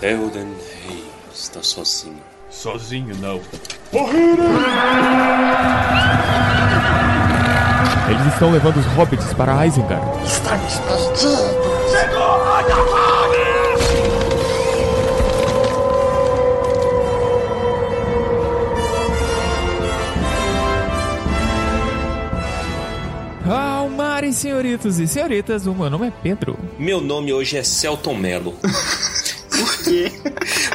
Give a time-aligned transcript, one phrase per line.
[0.00, 0.54] Theoden
[0.86, 2.22] Rei está sozinho.
[2.48, 3.38] Sozinho não.
[8.08, 10.02] Eles estão levando os hobbits para Isengard.
[23.44, 26.58] Calmarem, senhoritos e senhoritas, o meu nome é Pedro.
[26.78, 28.56] Meu nome hoje é Celton Mello.
[29.60, 30.10] Por quê?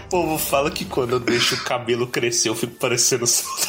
[0.05, 3.25] O povo fala que quando eu deixo o cabelo crescer eu fico parecendo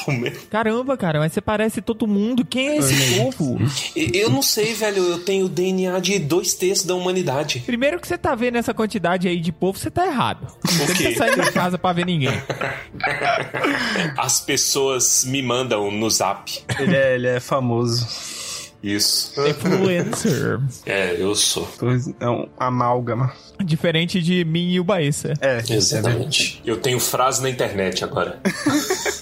[0.08, 0.36] Mello.
[0.50, 2.44] Caramba, cara, mas você parece todo mundo.
[2.44, 3.58] Quem é esse povo?
[3.94, 5.02] Eu não sei, velho.
[5.02, 7.60] Eu tenho o DNA de dois terços da humanidade.
[7.60, 10.46] Primeiro que você tá vendo essa quantidade aí de povo, você tá errado.
[10.64, 11.12] Você não quê?
[11.12, 12.30] tá saindo da casa pra ver ninguém.
[14.16, 16.62] As pessoas me mandam no zap.
[16.78, 18.06] Ele é, ele é famoso.
[18.86, 19.32] Isso.
[19.46, 20.60] Influencer.
[20.86, 21.68] É, eu sou.
[22.20, 23.32] É um amálgama.
[23.64, 25.32] Diferente de mim e o Baessa.
[25.40, 26.62] É, Exatamente.
[26.64, 28.40] Eu tenho frase na internet agora.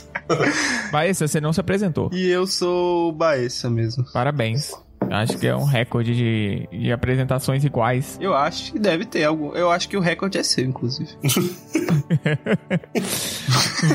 [0.93, 2.11] Baessa, você não se apresentou.
[2.13, 4.05] E eu sou o Baessa mesmo.
[4.13, 4.73] Parabéns.
[5.11, 8.19] Acho que é um recorde de, de apresentações iguais.
[8.21, 9.55] Eu acho que deve ter algo.
[9.55, 11.11] Eu acho que o recorde é seu, inclusive.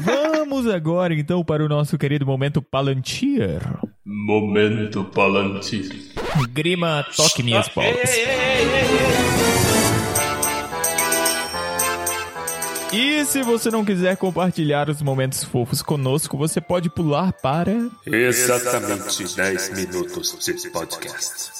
[0.03, 3.61] Vamos agora então para o nosso querido momento Palantir.
[4.05, 5.89] Momento Palantir.
[6.51, 8.09] Grima, toque minhas bolas.
[12.91, 17.71] E se você não quiser compartilhar os momentos fofos conosco, você pode pular para.
[18.05, 21.51] Exatamente 10 minutos de podcast.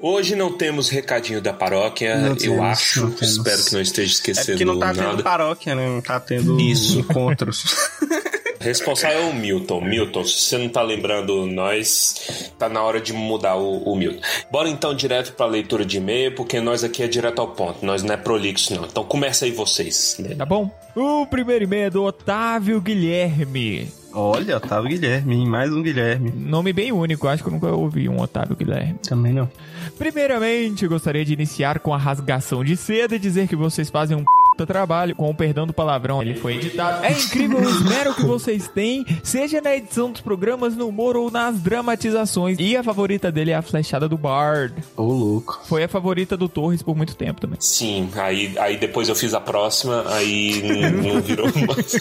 [0.00, 3.14] Hoje não temos recadinho da paróquia, Não eu temos, acho.
[3.22, 5.10] Espero que não esteja É esquecendo porque não tá nada.
[5.10, 5.86] tendo paróquia, né?
[5.88, 6.98] Não tá tendo Isso.
[6.98, 7.64] encontros.
[8.62, 9.80] Responsável é o Milton.
[9.80, 14.20] Milton, se você não tá lembrando nós, tá na hora de mudar o, o Milton.
[14.50, 17.84] Bora então direto pra leitura de e-mail, porque nós aqui é direto ao ponto.
[17.84, 18.84] Nós não é prolixo, não.
[18.84, 20.16] Então começa aí vocês.
[20.38, 20.70] Tá bom?
[20.94, 23.88] O primeiro e-mail é do Otávio Guilherme.
[24.14, 25.46] Olha, Otávio Guilherme, hein?
[25.46, 26.30] mais um Guilherme.
[26.30, 28.98] Nome bem único, acho que eu nunca ouvi um Otávio Guilherme.
[29.02, 29.50] Também não.
[29.98, 34.24] Primeiramente, gostaria de iniciar com a rasgação de seda e dizer que vocês fazem um
[34.62, 37.04] puta trabalho, com o perdão do palavrão, ele foi editado.
[37.04, 41.30] É incrível o esmero que vocês têm, seja na edição dos programas, no humor ou
[41.30, 42.56] nas dramatizações.
[42.58, 44.74] E a favorita dele é a flechada do Bard.
[44.96, 45.60] Ô, louco.
[45.66, 47.58] Foi a favorita do Torres por muito tempo também.
[47.60, 51.92] Sim, aí, aí depois eu fiz a próxima, aí não, não virou mais.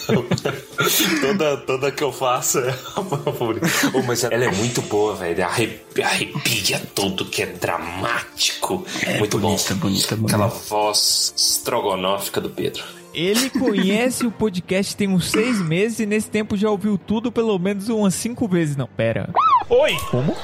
[1.21, 3.67] toda, toda que eu faço é a favorita.
[3.93, 5.43] Oh, mas ela é muito boa, velho.
[5.43, 8.85] Arrepia, arrepia tudo que é dramático.
[9.17, 9.79] muito bonita, bom.
[9.81, 10.35] bonita, bonita.
[10.35, 13.00] Aquela voz estrogonófica do Pedro.
[13.13, 17.57] Ele conhece o podcast tem uns seis meses e nesse tempo já ouviu tudo pelo
[17.59, 18.75] menos umas cinco vezes.
[18.77, 19.29] Não, pera.
[19.69, 19.95] Oi!
[20.09, 20.35] Como?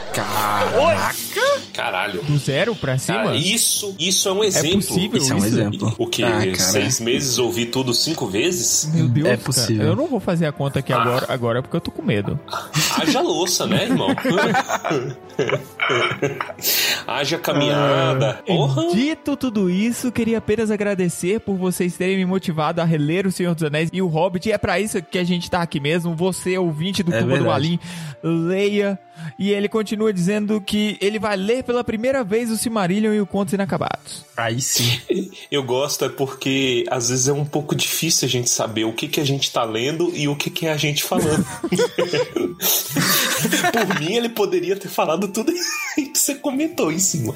[1.74, 2.22] Caralho.
[2.24, 3.18] Do zero pra cima?
[3.26, 4.76] Cara, isso, isso é um exemplo.
[4.82, 5.48] possível Isso é um isso?
[5.48, 5.96] exemplo.
[5.98, 6.24] O que?
[6.24, 6.56] Ah, cara.
[6.60, 8.90] Seis meses ouvir tudo cinco vezes?
[8.94, 9.42] Meu Deus, É cara.
[9.44, 9.86] possível.
[9.88, 12.40] Eu não vou fazer a conta aqui agora, agora porque eu tô com medo.
[13.00, 14.10] Haja louça, né, irmão?
[17.06, 18.42] Haja caminhada.
[18.46, 18.88] Porra.
[18.94, 23.54] Dito tudo isso, queria apenas agradecer por vocês terem me motivado a reler O Senhor
[23.54, 24.50] dos Anéis e O Hobbit.
[24.50, 26.16] E é pra isso que a gente tá aqui mesmo.
[26.16, 27.52] Você, ouvinte do É Turma do.
[27.52, 27.80] Alim,
[28.24, 29.00] leia.
[29.38, 33.26] E ele continua dizendo que ele vai ler pela primeira vez o Silmarillion e o
[33.26, 34.26] Contos Inacabados.
[34.36, 35.00] Aí sim.
[35.52, 39.08] Eu gosto é porque às vezes é um pouco difícil a gente saber o que,
[39.08, 41.46] que a gente tá lendo e o que, que é a gente falando.
[43.72, 45.52] Por mim, ele poderia ter falado tudo
[45.96, 47.34] que você comentou em cima.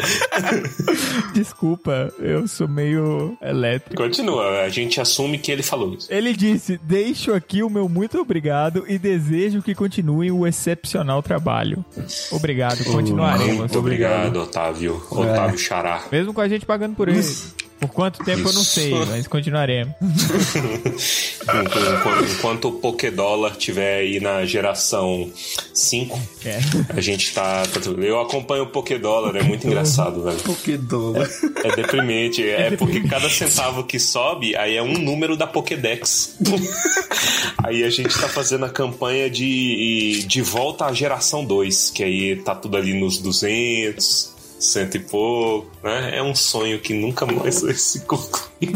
[1.33, 4.01] Desculpa, eu sou meio elétrico.
[4.01, 6.07] Continua, a gente assume que ele falou isso.
[6.11, 11.80] Ele disse: Deixo aqui o meu muito obrigado e desejo que continue o excepcional trabalho.
[12.31, 13.57] Obrigado, continuaremos.
[13.57, 15.01] Muito obrigado, Otávio.
[15.09, 16.03] Otávio Xará.
[16.11, 17.23] Mesmo com a gente pagando por ele.
[17.81, 19.95] Por quanto tempo eu não sei, mas continuaremos.
[21.41, 25.31] Enquanto, enquanto o Pokédólar tiver aí na geração
[25.73, 26.59] 5, É.
[26.95, 27.63] a gente tá.
[27.97, 30.37] Eu acompanho o Pokédólar, é muito engraçado, velho.
[30.63, 31.27] Que dólar.
[31.63, 36.35] É deprimente, é porque cada centavo que sobe, aí é um número da Pokédex.
[37.63, 42.35] aí a gente tá fazendo a campanha de, de volta à geração 2, que aí
[42.35, 44.30] tá tudo ali nos 200,
[44.61, 46.17] cento e pouco, né?
[46.17, 48.71] É um sonho que nunca mais vai se concluir.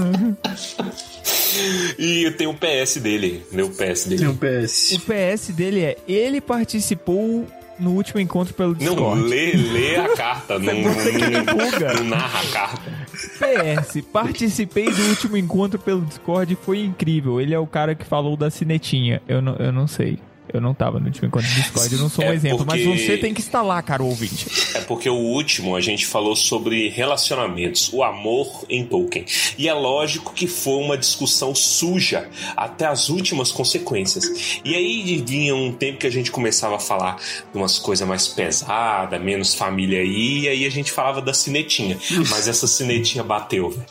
[1.98, 3.64] e tem o PS dele, né?
[3.64, 4.18] O PS dele.
[4.20, 4.92] Tem um PS.
[4.94, 7.46] O PS dele é: ele participou
[7.80, 9.22] no último encontro pelo Não, Discord.
[9.24, 12.92] lê, lê a carta, não, não, não narra a carta.
[13.14, 17.40] PS, participei do último encontro pelo Discord e foi incrível.
[17.40, 19.22] Ele é o cara que falou da cinetinha.
[19.28, 20.20] Eu não, eu não sei.
[20.54, 22.86] Eu não tava no último encontro do Discord, eu não sou um É exemplo, porque-
[22.86, 24.46] mas você tem que estar lá, cara ouvinte.
[24.76, 29.26] É porque o último a gente falou sobre relacionamentos, o amor em Tolkien.
[29.58, 34.60] E é lógico que foi uma discussão suja até as últimas consequências.
[34.64, 38.28] E aí vinha um tempo que a gente começava a falar de umas coisas mais
[38.28, 41.98] pesadas, menos família aí, e aí a gente falava da cinetinha.
[42.30, 43.86] Mas essa cinetinha bateu, velho.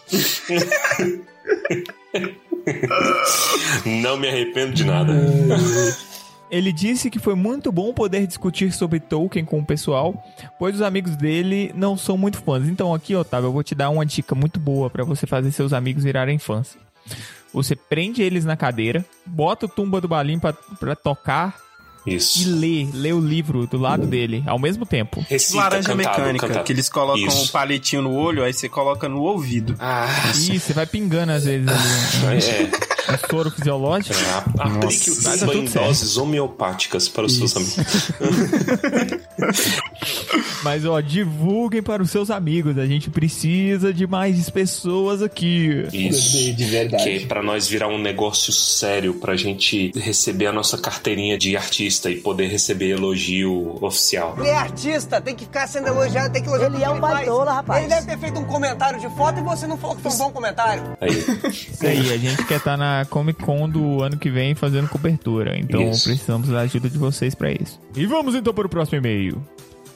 [3.84, 5.12] Não me arrependo de nada.
[6.54, 10.24] Ele disse que foi muito bom poder discutir sobre Tolkien com o pessoal,
[10.56, 12.68] pois os amigos dele não são muito fãs.
[12.68, 15.72] Então aqui, Otávio, eu vou te dar uma dica muito boa pra você fazer seus
[15.72, 16.78] amigos virarem fãs.
[17.52, 20.94] Você prende eles na cadeira, bota o tumba do balim pra, pra
[22.04, 22.48] tocar e Isso.
[22.54, 25.24] lê, lê o livro do lado dele ao mesmo tempo.
[25.28, 26.64] Recita, Laranja cantado, mecânica, cantado.
[26.64, 27.44] que eles colocam Isso.
[27.44, 29.74] um palitinho no olho, aí você coloca no ouvido.
[29.78, 30.06] Ah,
[30.36, 32.64] Ih, você vai pingando às vezes ali é.
[32.64, 34.14] um, soro fisiológico.
[34.14, 35.86] É, Aplique o em tudo certo.
[35.86, 37.76] doses homeopáticas para os seus amigos.
[40.62, 42.78] Mas ó, divulguem para os seus amigos.
[42.78, 45.86] A gente precisa de mais pessoas aqui.
[45.92, 46.54] Isso.
[46.54, 47.04] De verdade.
[47.04, 51.56] Que é pra nós virar um negócio sério, pra gente receber a nossa carteirinha de
[51.56, 54.34] artista e poder receber elogio oficial.
[54.38, 57.52] Ele é artista, tem que ficar sendo elogiado, tem que elogiar Ele é um baitola,
[57.52, 57.84] rapaz.
[57.84, 60.18] Ele deve ter feito um comentário de foto e você não falou que foi um
[60.18, 60.96] bom comentário.
[61.00, 61.10] Aí,
[61.50, 65.58] Isso aí, a gente quer estar na Comic Con do ano que vem fazendo cobertura.
[65.58, 66.04] Então Isso.
[66.04, 67.80] precisamos da ajuda de vocês para isso.
[67.96, 69.42] E vamos então para o próximo e-mail.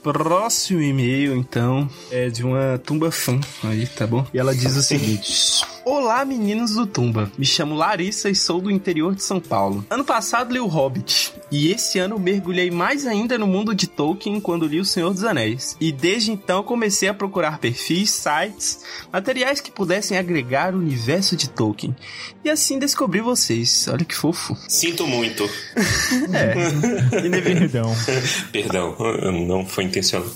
[0.02, 4.24] Próximo e-mail, então, é de uma Tumba fã aí, tá bom?
[4.32, 7.32] E ela diz o seguinte: Olá, meninos do Tumba.
[7.38, 9.86] Me chamo Larissa e sou do interior de São Paulo.
[9.88, 14.38] Ano passado li o Hobbit, e esse ano mergulhei mais ainda no mundo de Tolkien
[14.38, 15.78] quando li O Senhor dos Anéis.
[15.80, 21.48] E desde então comecei a procurar perfis, sites, materiais que pudessem agregar o universo de
[21.48, 21.96] Tolkien.
[22.44, 23.88] E assim descobri vocês.
[23.90, 24.54] Olha que fofo.
[24.68, 25.48] sinto muito.
[26.34, 26.52] É.
[27.40, 27.94] Perdão.
[28.52, 28.96] Perdão,
[29.46, 30.28] não foi intencional.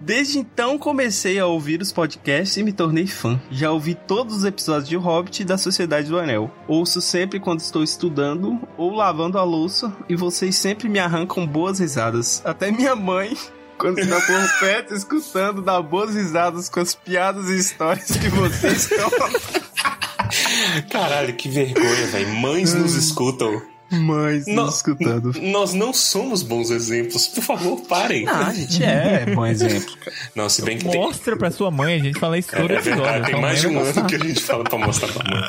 [0.00, 3.38] Desde então comecei a ouvir os podcasts e me tornei fã.
[3.50, 6.50] Já ouvi todos os episódios de Hobbit e da Sociedade do Anel.
[6.66, 11.78] Ouço sempre quando estou estudando ou lavando a louça e vocês sempre me arrancam boas
[11.78, 12.42] risadas.
[12.44, 13.36] Até minha mãe,
[13.78, 18.88] quando está por perto escutando, dá boas risadas com as piadas e histórias que vocês
[18.88, 19.28] contam.
[20.90, 22.28] Caralho, que vergonha, velho.
[22.36, 23.60] Mães nos escutam.
[23.90, 24.66] Mães, Não.
[24.66, 25.32] nos escutando.
[25.40, 27.26] Nós não somos bons exemplos.
[27.28, 28.26] Por favor, parem.
[28.28, 29.94] Ah, a gente é bom exemplo.
[30.34, 31.00] Não, se bem que tem.
[31.00, 33.02] Mostra pra sua mãe, a gente fala isso todo É episódio.
[33.04, 35.42] verdade, tem mais de um ano que a gente fala pra mostrar pra mãe.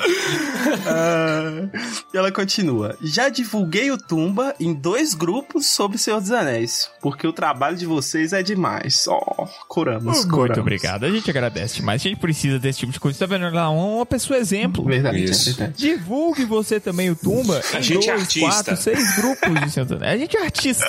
[0.87, 1.67] Ah,
[2.13, 2.97] e ela continua.
[3.01, 7.85] Já divulguei o Tumba em dois grupos sobre Senhor dos Anéis, porque o trabalho de
[7.85, 9.05] vocês é demais.
[9.07, 10.57] Ó, coramos, Muito coramos.
[10.57, 12.01] obrigado, a gente agradece demais.
[12.01, 13.19] A gente precisa desse tipo de coisa.
[13.19, 13.69] Tá vendo lá?
[13.69, 14.83] Uma pessoa exemplo.
[14.85, 15.49] Verdade, Isso.
[15.49, 15.73] é verdade.
[15.77, 17.61] Divulgue você também o Tumba.
[17.73, 18.63] A em gente é dois, artista.
[18.63, 20.13] quatro, seis grupos de dos Anéis.
[20.13, 20.85] A gente é artista.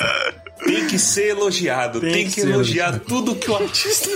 [0.65, 3.00] Tem que ser elogiado, tem, Tem que, que elogiar elogiado.
[3.00, 4.09] tudo que o artista.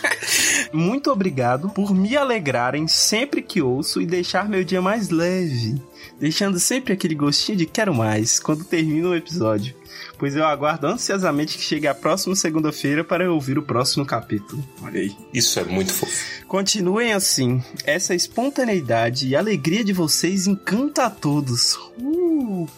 [0.72, 5.80] Muito obrigado por me alegrarem sempre que ouço e deixar meu dia mais leve,
[6.20, 9.74] deixando sempre aquele gostinho de quero mais quando termina o episódio.
[10.18, 14.62] Pois eu aguardo ansiosamente que chegue a próxima segunda-feira para eu ouvir o próximo capítulo.
[14.82, 15.16] Olha aí.
[15.34, 16.46] Isso é muito fofo.
[16.46, 17.62] Continuem assim.
[17.84, 21.74] Essa espontaneidade e alegria de vocês encanta a todos.
[21.98, 22.21] Uh,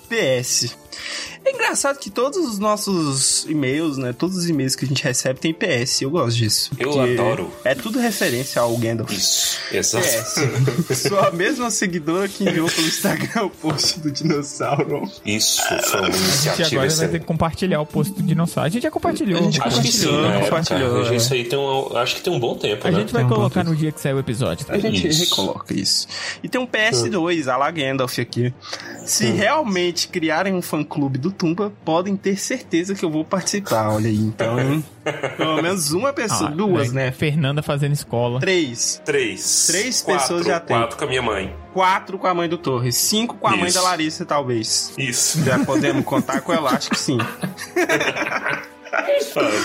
[0.09, 0.84] PS.
[1.45, 4.13] É engraçado que todos os nossos e-mails, né?
[4.13, 6.01] Todos os e-mails que a gente recebe tem PS.
[6.03, 6.71] Eu gosto disso.
[6.79, 7.53] Eu adoro.
[7.65, 9.11] É tudo referência ao Gandalf.
[9.13, 10.07] Isso, exato.
[10.89, 10.99] PS.
[11.09, 15.03] Sou a mesma seguidora que enviou pelo Instagram o post do dinossauro.
[15.27, 18.67] Isso foi uma A gente iniciativa agora vai ter que compartilhar o post do dinossauro.
[18.67, 19.39] A gente já compartilhou.
[19.39, 20.41] A gente Acho que sim, Compartilhou, né?
[20.45, 21.17] compartilhou, Cara, é.
[21.17, 23.01] Isso aí tem um, acho que tem um bom tempo, A né?
[23.01, 24.65] gente vai um colocar no dia que sair o episódio.
[24.67, 24.75] tá?
[24.75, 25.25] A gente Isso.
[25.25, 26.07] recoloca isso.
[26.43, 28.53] E tem um PS2, a la Gandalf aqui.
[29.05, 33.89] Se realmente criarem um fã-clube do Tumba, podem ter certeza que eu vou participar.
[33.91, 34.85] Olha aí, então, hein?
[35.37, 37.11] Pelo menos uma pessoa, Ah, duas, né?
[37.11, 38.39] Fernanda fazendo escola.
[38.41, 39.01] Três.
[39.05, 39.67] Três.
[39.67, 40.77] Três quatro, pessoas já tem.
[40.77, 41.55] Quatro com a minha mãe.
[41.73, 42.97] Quatro com a mãe do Torres.
[42.97, 43.79] Cinco com a mãe Isso.
[43.79, 44.93] da Larissa, talvez.
[44.97, 45.43] Isso.
[45.43, 47.19] Já podemos contar com ela, acho que sim.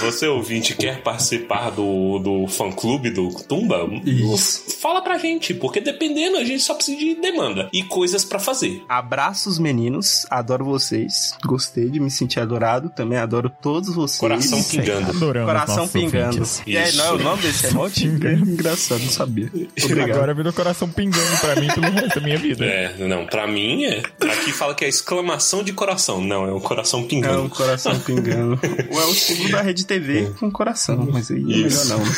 [0.02, 3.88] Você ouvinte quer participar do, do fã clube do Tumba?
[4.06, 4.64] Isso.
[4.80, 8.84] Fala pra gente, porque dependendo a gente só precisa de demanda e coisas pra fazer.
[8.88, 10.26] Abraços, meninos.
[10.30, 11.36] Adoro vocês.
[11.46, 12.90] Gostei de me sentir adorado.
[12.90, 14.20] Também adoro todos vocês.
[14.20, 15.10] Coração pingando.
[15.10, 16.44] Adoramos Coração pingando.
[16.66, 18.02] E aí, não é o nome desse emote?
[18.08, 18.50] Pingando.
[18.52, 19.52] Engraçado, não sabia.
[19.84, 20.12] Obrigado.
[20.12, 22.66] Agora virou coração pingando pra mim pelo resto da minha vida.
[22.66, 24.02] É, não, pra mim é.
[24.22, 26.22] Aqui fala que é exclamação de coração.
[26.22, 27.50] Não, é um coração É um pingando.
[27.50, 28.60] coração pingando.
[28.92, 32.00] Ou é o símbolo da Rede TV com coração, mas aí é melhor não.
[32.00, 32.12] né?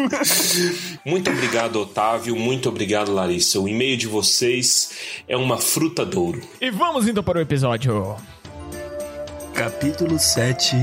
[1.04, 2.36] Muito obrigado, Otávio.
[2.36, 3.60] Muito obrigado, Larissa.
[3.60, 4.90] O e-mail de vocês
[5.28, 6.40] é uma fruta douro.
[6.60, 8.16] E vamos então para o episódio.
[9.54, 10.76] Capítulo 7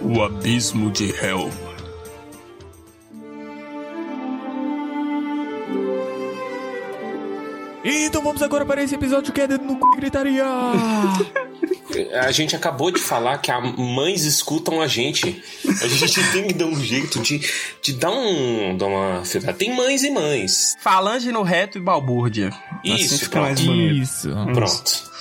[0.00, 1.71] O abismo de Helm.
[7.84, 10.44] Então vamos agora para esse episódio que é Dedo no cu e gritaria.
[12.22, 15.42] A gente acabou de falar que as mães escutam a gente.
[15.82, 17.40] A gente tem que dar um jeito de,
[17.82, 18.76] de dar um.
[18.76, 19.22] Dar uma.
[19.58, 20.74] Tem mães e mães.
[20.80, 22.50] Falange no reto e balbúrdia.
[22.82, 24.02] Isso, assim mais bonito.
[24.02, 24.30] Isso.
[24.54, 25.11] Pronto.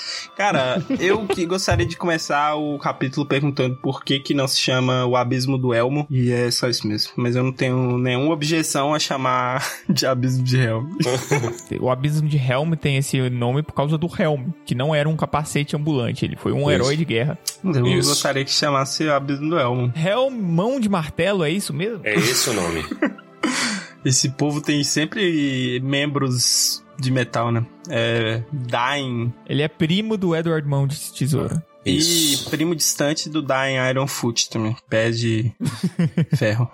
[0.42, 5.06] Cara, eu que gostaria de começar o capítulo perguntando por que que não se chama
[5.06, 6.08] o Abismo do Elmo.
[6.10, 7.12] E é só isso mesmo.
[7.16, 10.88] Mas eu não tenho nenhuma objeção a chamar de Abismo de Helm.
[11.80, 15.16] O abismo de Helm tem esse nome por causa do Helm, que não era um
[15.16, 16.72] capacete ambulante, ele foi um Isso.
[16.72, 17.38] herói de guerra.
[17.64, 18.10] Eu Isso.
[18.10, 19.94] gostaria que chamasse o Abismo do Elmo.
[19.96, 22.02] Helm, mão de martelo, é isso mesmo?
[22.04, 22.84] É esse o nome.
[24.03, 27.65] Esse povo tem sempre membros de metal, né?
[27.89, 28.43] É.
[28.51, 29.34] Dying.
[29.48, 31.65] Ele é primo do Edward Mão de Tesoura.
[31.86, 32.48] Isso.
[32.48, 34.75] E primo distante do Dying Iron Foot também.
[34.89, 35.51] Pé de
[36.38, 36.70] ferro.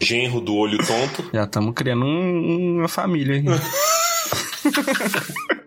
[0.00, 1.28] Genro do olho tonto.
[1.32, 3.44] Já estamos criando um- uma família aí.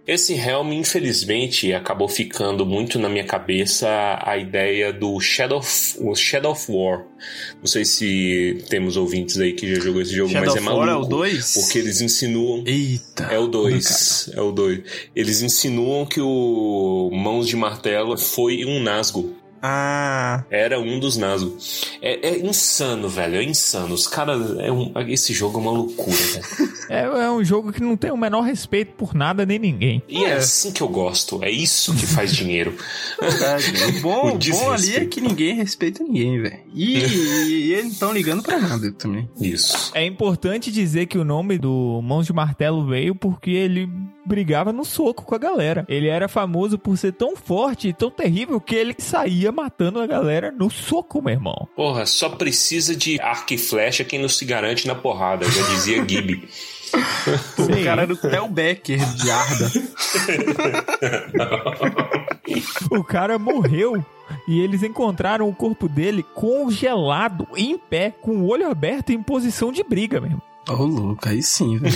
[0.06, 3.88] Esse Helm, infelizmente, acabou ficando muito na minha cabeça
[4.22, 7.06] a ideia do Shadow of, o Shadow of War.
[7.60, 10.68] Não sei se temos ouvintes aí que já jogou esse jogo, Shadow mas é of
[10.68, 11.06] War maluco.
[11.06, 11.54] é o 2?
[11.54, 12.64] Porque eles insinuam.
[12.68, 13.24] Eita.
[13.32, 14.32] É o 2.
[14.34, 14.82] É o 2.
[15.16, 19.34] Eles insinuam que o Mãos de Martelo foi um Nazgûl.
[19.66, 21.58] Ah, Era um dos Nazgûl.
[22.02, 23.38] É, é insano, velho.
[23.38, 23.94] É insano.
[23.96, 24.58] Os caras.
[24.60, 26.74] É um, esse jogo é uma loucura, velho.
[26.90, 30.04] É, é um jogo que não tem o menor respeito por nada nem ninguém.
[30.10, 31.42] E é assim que eu gosto.
[31.42, 32.76] É isso que faz dinheiro.
[33.22, 33.72] verdade.
[33.98, 36.60] O bom, O bom ali é que ninguém respeita ninguém, velho.
[36.74, 39.30] E, e eles não estão ligando pra nada também.
[39.40, 39.92] Isso.
[39.96, 43.88] É importante dizer que o nome do Mãos de Martelo veio porque ele
[44.26, 45.86] brigava no soco com a galera.
[45.88, 50.08] Ele era famoso por ser tão forte e tão terrível que ele saía matando a
[50.08, 51.68] galera no soco, meu irmão.
[51.76, 56.04] Porra, só precisa de arco e flecha quem não se garante na porrada, já dizia
[56.08, 56.48] Gibi.
[57.58, 59.72] O cara era o Theo Becker de Arda.
[62.92, 64.04] O cara morreu
[64.48, 69.72] e eles encontraram o corpo dele congelado, em pé, com o olho aberto em posição
[69.72, 70.42] de briga mesmo.
[70.70, 71.96] Ô, louco, aí sim, velho.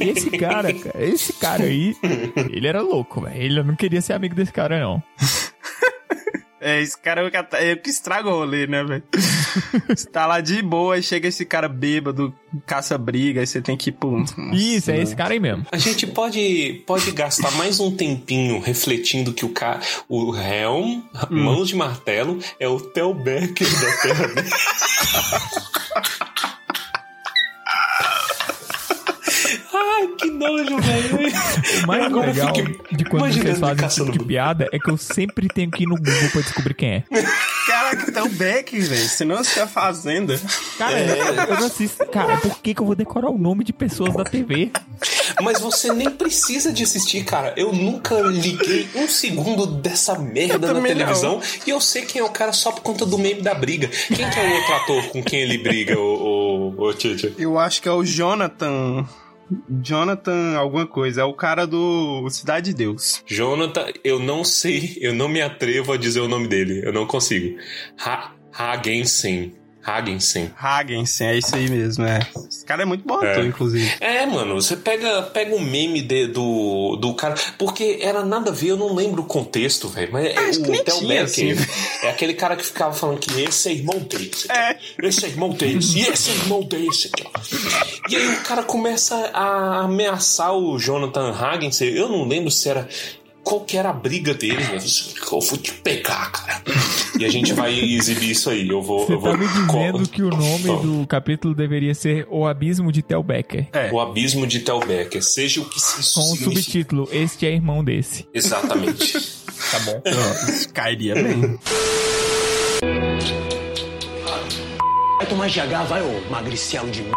[0.00, 1.96] E esse cara, cara, esse cara aí,
[2.50, 3.42] ele era louco, velho.
[3.42, 5.02] Ele não queria ser amigo desse cara, não.
[6.60, 9.02] É, esse cara é o que ata- é o que estraga o rolê, né, velho?
[9.88, 12.34] Você tá lá de boa, aí chega esse cara bêbado,
[12.66, 14.24] caça-briga, aí você tem que ir pro...
[14.52, 15.64] Isso, é esse cara aí mesmo.
[15.70, 21.68] A gente pode, pode gastar mais um tempinho refletindo que o cara, o Helm, mãos
[21.68, 24.28] de martelo, é o Theo Becker da Terra.
[30.18, 31.18] que nojo, velho.
[31.82, 34.78] O mais eu legal fiquei de quando imaginando vocês fazem esse tipo de piada é
[34.78, 37.04] que eu sempre tenho que ir no Google pra descobrir quem é.
[37.66, 39.08] Caraca, Theo Becker, velho.
[39.08, 40.40] Senão você é fazenda.
[40.76, 42.04] Cara, eu não assisto.
[42.06, 44.70] Cara, por que, que eu vou decorar o nome de pessoas da TV?
[45.42, 47.54] Mas você nem precisa de assistir, cara.
[47.56, 52.30] Eu nunca liguei um segundo dessa merda na televisão e eu sei quem é o
[52.30, 53.88] cara só por conta do meme da briga.
[53.88, 57.34] Quem que é o outro ator com quem ele briga, o, o, o Tchê?
[57.38, 59.06] Eu acho que é o Jonathan...
[59.82, 61.22] Jonathan alguma coisa.
[61.22, 63.22] É o cara do Cidade de Deus.
[63.26, 66.82] Jonathan, eu não sei, eu não me atrevo a dizer o nome dele.
[66.84, 67.58] Eu não consigo.
[67.98, 69.57] Ha Hagensen.
[69.88, 70.50] Hagensen.
[70.56, 72.20] Hagensen, é isso aí mesmo, é.
[72.48, 73.46] Esse cara é muito bom ator, É.
[73.46, 73.90] inclusive.
[74.00, 77.34] É, mano, você pega, pega um meme de- do, do cara.
[77.56, 80.12] Porque era nada a ver, eu não lembro o contexto, velho.
[80.12, 81.22] Mas é que nem o Theo Becker.
[81.24, 81.52] assim.
[82.02, 84.50] É aquele cara que ficava falando que esse é irmão desse.
[84.50, 84.76] É.
[85.02, 85.98] Esse é irmão desse.
[85.98, 87.10] E esse é irmão desse.
[88.08, 91.80] E aí o cara começa a ameaçar o Jonathan Hagens.
[91.80, 92.88] Eu não lembro se era.
[93.48, 94.76] Qual que era a briga dele, né?
[94.76, 96.62] Eu vou te pegar, cara.
[97.18, 98.68] E a gente vai exibir isso aí.
[98.68, 99.06] Eu vou.
[99.06, 102.46] Você eu vou tá me dizendo co- que o nome do capítulo deveria ser O
[102.46, 103.66] Abismo de Tel Becker.
[103.72, 103.90] É.
[103.90, 105.22] O abismo de Tel Becker.
[105.24, 108.28] Seja o que isso Com o subtítulo, Este é irmão desse.
[108.34, 109.12] Exatamente.
[109.72, 110.02] tá bom.
[110.04, 111.58] Ó, cairia bem.
[115.16, 117.12] Vai tomar GH, vai, ô magricelo de m.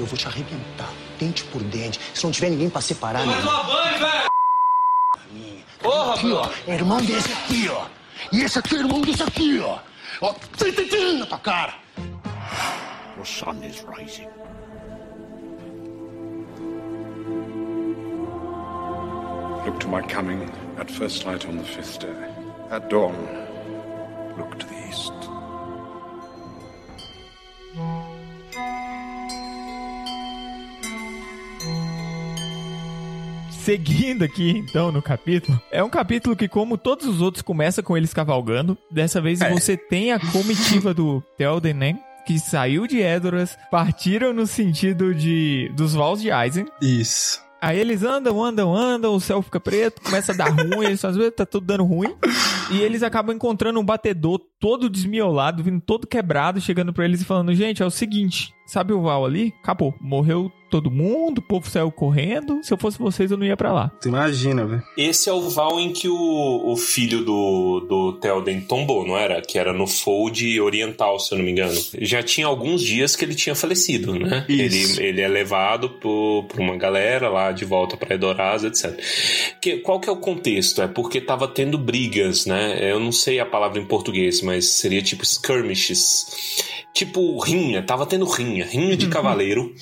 [0.00, 2.00] Eu vou te arrebentar, dente por dente.
[2.12, 4.27] Se não tiver ninguém pra separar, Vai tomar banho, velho!
[6.20, 6.72] Porra, aqui, ó.
[6.72, 7.86] É irmão desse aqui, ó.
[8.32, 9.78] E esse aqui é irmão desse aqui, ó.
[10.20, 11.74] Ó, tim, tim, tim, na tua cara.
[11.96, 14.28] The sun is rising.
[19.64, 22.14] Look to my coming at first light on the fifth day.
[22.70, 23.14] At dawn,
[24.38, 25.37] look to the east.
[33.68, 37.94] Seguindo aqui, então, no capítulo, é um capítulo que, como todos os outros, começa com
[37.94, 38.78] eles cavalgando.
[38.90, 39.50] Dessa vez É.
[39.52, 41.98] você tem a comitiva do Telden, né?
[42.26, 46.64] Que saiu de Edoras, partiram no sentido de dos Vals de Eisen.
[46.80, 47.42] Isso.
[47.60, 51.30] Aí eles andam, andam, andam, o céu fica preto, começa a dar ruim, eles fazem,
[51.30, 52.14] tá tudo dando ruim.
[52.70, 57.24] E eles acabam encontrando um batedor todo desmiolado, vindo todo quebrado, chegando pra eles e
[57.24, 59.54] falando: Gente, é o seguinte, sabe o Val ali?
[59.62, 59.94] Acabou.
[60.00, 62.60] Morreu todo mundo, o povo saiu correndo.
[62.62, 63.90] Se eu fosse vocês, eu não ia pra lá.
[64.00, 64.82] Tu imagina, velho.
[64.96, 69.40] Esse é o Val em que o, o filho do, do Telden tombou, não era?
[69.40, 71.78] Que era no Fold Oriental, se eu não me engano.
[72.00, 74.44] Já tinha alguns dias que ele tinha falecido, né?
[74.48, 75.00] Isso.
[75.00, 78.98] Ele, ele é levado por, por uma galera lá de volta pra Edoraz, etc.
[79.60, 80.82] Que, qual que é o contexto?
[80.82, 82.78] É porque tava tendo brigas, né?
[82.90, 86.26] Eu não sei a palavra em português, mas seria tipo skirmishes.
[86.94, 89.72] Tipo rinha, tava tendo rinha, rinha de cavaleiro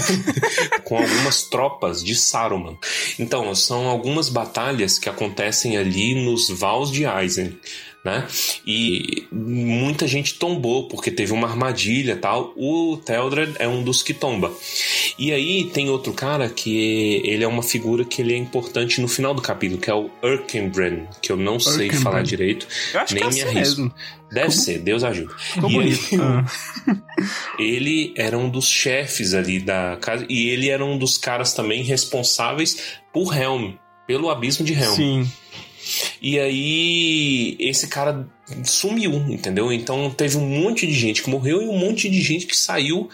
[0.84, 2.76] com algumas tropas de Saruman.
[3.18, 7.58] Então, são algumas batalhas que acontecem ali nos Vals de Eisen.
[8.06, 8.24] Né?
[8.64, 12.52] E muita gente tombou porque teve uma armadilha e tal.
[12.56, 14.52] O Teldred é um dos que tomba.
[15.18, 19.08] E aí tem outro cara que ele é uma figura que ele é importante no
[19.08, 22.00] final do capítulo, que é o Erkenbren, que eu não sei Erkenbren.
[22.02, 23.80] falar direito, Eu acho nem que é me assim arrisco.
[23.80, 23.94] mesmo.
[24.30, 25.34] Deve ser, Deus ajuda.
[25.68, 26.44] E aí, Ah.
[27.58, 31.82] ele era um dos chefes ali da casa e ele era um dos caras também
[31.82, 32.78] responsáveis
[33.12, 33.72] por Helm,
[34.06, 34.94] pelo abismo de Helm.
[34.94, 35.32] Sim.
[36.20, 38.26] E aí esse cara
[38.64, 39.72] sumiu, entendeu?
[39.72, 43.08] Então teve um monte de gente que morreu e um monte de gente que saiu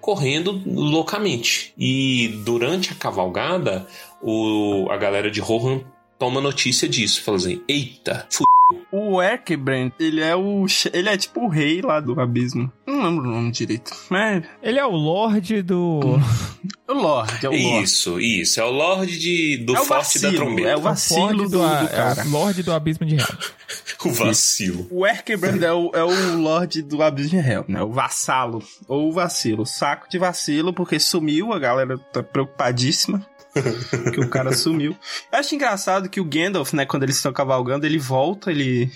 [0.00, 1.72] correndo loucamente.
[1.76, 3.86] E durante a cavalgada,
[4.22, 5.82] o, a galera de Rohan
[6.18, 8.47] toma notícia disso, fala assim: "Eita, fu
[8.90, 10.64] O Erkebrand, ele é o.
[10.94, 12.72] Ele é tipo o rei lá do abismo.
[12.86, 13.94] Não lembro o nome direito.
[14.08, 14.44] Mas.
[14.62, 16.00] Ele é o Lorde do.
[16.88, 17.84] O Lorde, é o Lorde.
[17.84, 18.58] Isso, isso.
[18.60, 20.68] É o Lorde de, do É o Forte da vacilo, Trombeta.
[20.70, 22.22] é o vacilo Lorde do, do a- cara.
[22.22, 23.26] é o Lorde do Abismo de Helm.
[24.04, 24.86] O vacilo.
[24.90, 27.82] O Erkebrand é o, é o Lorde do Abismo de Hell, né?
[27.82, 28.62] O vassalo.
[28.86, 29.66] Ou o vacilo.
[29.66, 33.26] Saco de vacilo, porque sumiu, a galera tá preocupadíssima.
[34.12, 34.96] que o cara sumiu.
[35.32, 38.90] Eu acho engraçado que o Gandalf, né, quando eles estão cavalgando, ele volta, ele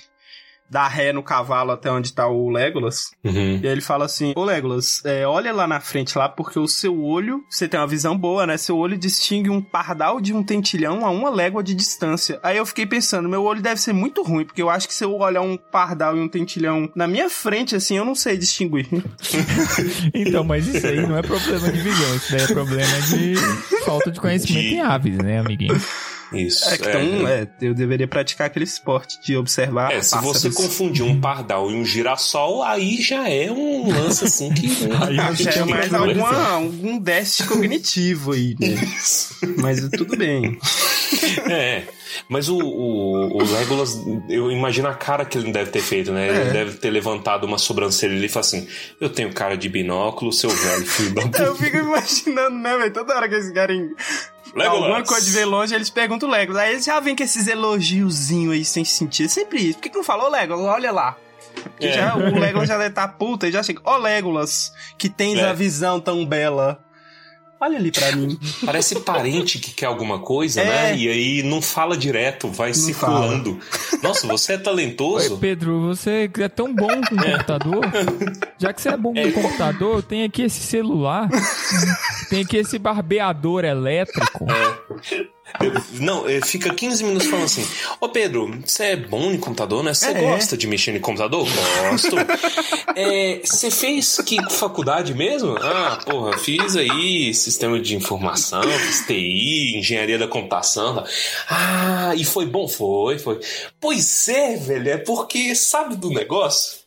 [0.73, 3.11] dá ré no cavalo até onde tá o Legolas.
[3.23, 3.61] Uhum.
[3.63, 6.67] E aí ele fala assim: Ô Legolas, é, olha lá na frente lá, porque o
[6.67, 8.57] seu olho, você tem uma visão boa, né?
[8.57, 12.41] Seu olho distingue um pardal de um tentilhão a uma légua de distância.
[12.43, 15.05] Aí eu fiquei pensando: meu olho deve ser muito ruim, porque eu acho que se
[15.05, 18.87] eu olhar um pardal e um tentilhão na minha frente, assim, eu não sei distinguir.
[20.15, 23.35] Então, mas isso aí não é problema de visão, isso daí é problema de
[23.85, 25.81] falta de conhecimento De- em aves, né, amiguinho?
[26.35, 26.69] Isso.
[26.69, 29.93] É, que então, é, eu deveria praticar aquele esporte de observar.
[29.93, 34.53] É, se você confundir um pardal e um girassol, aí já é um lance assim
[34.53, 34.67] que.
[35.03, 38.77] Aí Ah, já é mais alguma, algum déficit cognitivo aí, né?
[39.59, 40.59] Mas tudo bem.
[41.51, 41.83] É.
[42.29, 46.29] Mas o, o, o Legolas, eu imagino a cara que ele deve ter feito, né?
[46.29, 46.41] É.
[46.41, 48.69] Ele deve ter levantado uma sobrancelha ali e falado assim:
[49.01, 51.43] Eu tenho cara de binóculo, seu velho filho da puta.
[51.43, 52.93] Eu fico imaginando, né, velho?
[52.93, 53.91] Toda hora que eles querem
[54.55, 54.83] Legolas.
[54.83, 56.63] alguma coisa de ver longe, eles perguntam o Legolas.
[56.63, 59.29] Aí eles já vêm com esses elogiozinhos aí sem sentido.
[59.29, 59.75] Sempre isso.
[59.79, 60.65] Por que, que não falou Legolas?
[60.67, 61.17] Olha lá.
[61.81, 61.93] É.
[61.93, 63.81] já, o Legolas já deve estar puta e já chega.
[63.85, 65.49] Ó, Legolas, que tens É.
[65.49, 66.83] a visão tão bela.
[67.65, 68.37] Olha ali pra mim.
[68.67, 70.65] Parece parente que quer alguma coisa, É.
[70.65, 70.97] né?
[70.97, 73.57] E aí não fala direto, vai circulando.
[74.03, 75.39] Nossa, você é Oi, talentoso?
[75.39, 77.85] Pedro, você é tão bom com computador?
[78.59, 81.29] Já que você é bom com computador, tem aqui esse celular,
[82.29, 84.45] tem aqui esse barbeador elétrico.
[84.49, 85.32] Eu-
[86.01, 87.67] não, ele fica 15 minutos falando assim:
[88.01, 89.95] Ô Pedro, você é bom em computador, né?
[89.95, 90.15] Você É.
[90.21, 91.47] gosta de mexer em computador?
[91.91, 92.17] Gosto.
[92.97, 95.57] É, Você fez que faculdade mesmo?
[95.59, 100.97] Ah, porra, fiz aí sistema de informação, fiz TI, engenharia da computação.
[100.97, 101.05] tá?
[101.49, 102.67] Ah, e foi bom?
[102.69, 103.41] Foi, foi.
[103.81, 106.79] Pois é, velho, é porque sabe do negócio?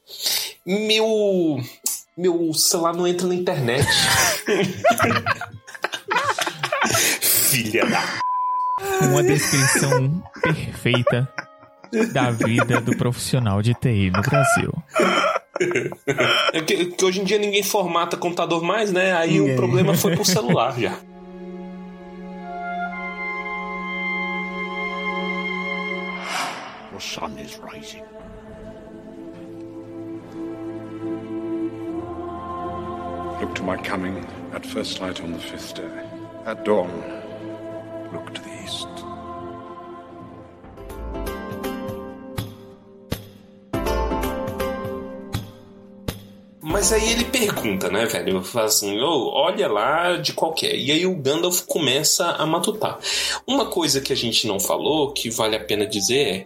[0.66, 1.60] Meu.
[2.18, 3.86] Meu celular não entra na internet.
[7.22, 8.02] Filha da
[9.10, 11.28] Uma descrição perfeita
[12.14, 14.74] da vida do profissional de TI no Brasil.
[16.54, 19.14] É que, que hoje em dia ninguém formata computador mais, né?
[19.16, 19.54] Aí Ninguém.
[19.54, 20.98] o problema foi pro celular já.
[26.94, 28.04] The sun is rising.
[33.42, 35.90] Look to my coming at first light on the fifth day.
[36.46, 36.90] At dawn,
[38.14, 38.88] Look to the east.
[46.62, 48.44] Mas aí ele pergunta, né, velho?
[48.44, 50.76] Fala assim, "Ô, olha lá de qualquer.
[50.76, 53.00] E aí o Gandalf começa a matutar.
[53.48, 56.46] Uma coisa que a gente não falou, que vale a pena dizer,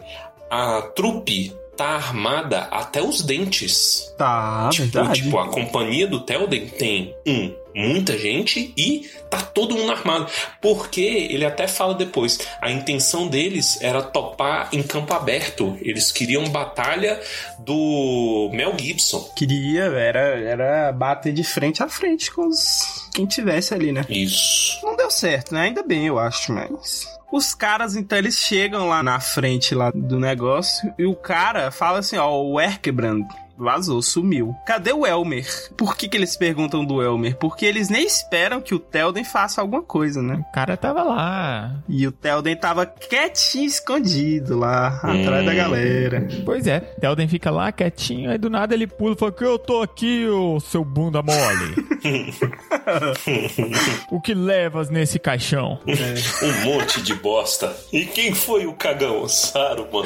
[0.50, 4.12] a trupe tá armada até os dentes.
[4.18, 5.22] Tá, tipo, verdade.
[5.22, 10.30] tipo, a companhia do Telden tem um, muita gente e tá todo mundo armado.
[10.60, 15.78] Porque ele até fala depois, a intenção deles era topar em campo aberto.
[15.80, 17.18] Eles queriam batalha
[17.58, 19.30] do Mel Gibson.
[19.34, 24.04] Queria, era, era bater de frente a frente com os, quem tivesse ali, né?
[24.06, 24.78] Isso.
[24.82, 25.62] Não deu certo, né?
[25.62, 27.08] Ainda bem, eu acho, mas.
[27.32, 32.00] Os caras, então, eles chegam lá na frente lá do negócio e o cara fala
[32.00, 33.24] assim: ó, o Erkebrand
[33.60, 34.54] vazou, sumiu.
[34.66, 35.46] Cadê o Elmer?
[35.76, 37.36] Por que, que eles perguntam do Elmer?
[37.36, 40.42] Porque eles nem esperam que o Telden faça alguma coisa, né?
[40.48, 41.76] O cara tava lá.
[41.88, 46.26] E o Telden tava quietinho, escondido lá, atrás da galera.
[46.44, 49.58] Pois é, Telden fica lá quietinho, aí do nada ele pula e fala que eu
[49.58, 51.90] tô aqui, ô seu bunda mole.
[54.10, 55.78] o que levas nesse caixão?
[55.86, 57.76] Um monte de bosta.
[57.92, 59.28] E quem foi o cagão?
[59.28, 60.04] Saruman.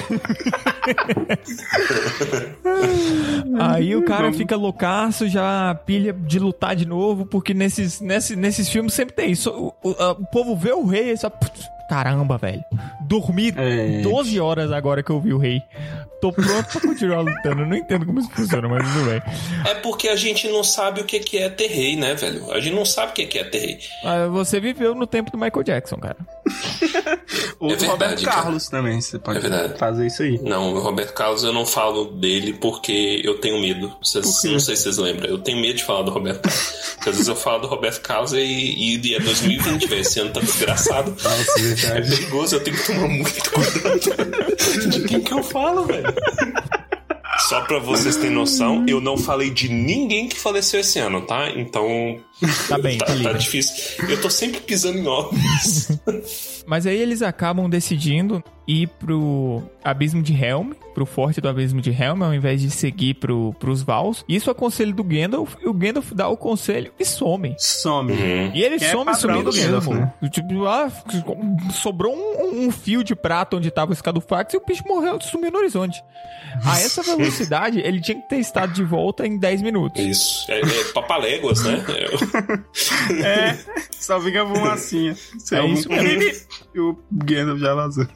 [3.61, 8.69] Aí o cara fica loucaço, já pilha de lutar de novo, porque nesses, nesses, nesses
[8.69, 9.51] filmes sempre tem isso.
[9.51, 11.29] O, o- o povo vê o rei e só.
[11.31, 12.65] "Putz, Caramba, velho.
[13.07, 14.01] Dormi É.
[14.03, 15.61] 12 horas agora que eu vi o rei.
[16.21, 17.63] Tô pronto pra continuar lutando.
[17.63, 19.23] Eu não entendo como isso funciona, mas tudo bem.
[19.71, 22.51] É porque a gente não sabe o que que é ter rei, né, velho?
[22.51, 23.79] A gente não sabe o que que é ter rei.
[24.03, 26.17] Ah, Você viveu no tempo do Michael Jackson, cara.
[27.61, 28.43] Ou É do verdade, Roberto cara.
[28.43, 30.39] Carlos também, você pode É fazer isso aí.
[30.43, 33.95] Não, o Roberto Carlos eu não falo dele porque eu tenho medo.
[34.03, 34.49] Vocês- Por quê?
[34.49, 35.29] não sei se vocês lembram.
[35.29, 36.95] Eu tenho medo de falar do Roberto Carlos.
[36.95, 40.01] Porque às vezes eu falo do Roberto Carlos e, e, e é 2020, velho.
[40.01, 41.11] Esse ano tá desgraçado.
[41.11, 42.09] Nossa, É verdade.
[42.17, 44.89] perigoso, eu tenho que tomar muito cuidado.
[44.89, 46.15] De quem que eu falo, velho?
[47.49, 51.51] Só pra vocês terem noção, eu não falei de ninguém que faleceu esse ano, tá?
[51.51, 52.19] Então.
[52.69, 54.07] Tá bem, tá, tá tá difícil.
[54.09, 55.89] Eu tô sempre pisando em ovos.
[56.67, 61.91] Mas aí eles acabam decidindo ir pro abismo de Helm, pro forte do abismo de
[61.91, 64.25] Helm, ao invés de seguir pro, pros Vals.
[64.27, 67.55] Isso é conselho do Gandalf, e o Gandalf dá o conselho e some.
[67.59, 68.13] Some.
[68.13, 68.53] Uhum.
[68.55, 70.01] E ele Que é some padrão sumindo do Gandalf, mesmo.
[70.01, 70.31] né?
[70.31, 70.91] Tipo, ah,
[71.73, 75.51] sobrou um, um fio de prata onde tava o Escadufax e o bicho morreu, sumiu
[75.51, 76.03] no horizonte.
[76.65, 80.01] A essa velocidade, ele tinha que ter estado de volta em 10 minutos.
[80.03, 80.51] Isso.
[80.51, 81.85] É, é papaléguas, né?
[81.89, 82.05] É,
[83.25, 83.59] É,
[83.91, 85.17] só fica fumacinha.
[85.39, 85.95] Você É ouve isso um
[86.75, 88.07] E o Gandalf já vazou.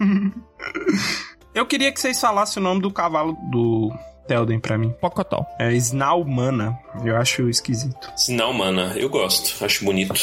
[1.55, 3.93] Eu queria que vocês falassem o nome do cavalo do
[4.29, 4.95] Telden pra mim.
[5.01, 5.45] Pocotó.
[5.59, 6.79] É Snaumana.
[7.05, 8.11] Eu acho esquisito.
[8.29, 9.65] Não, mana, eu gosto.
[9.65, 10.15] Acho bonito.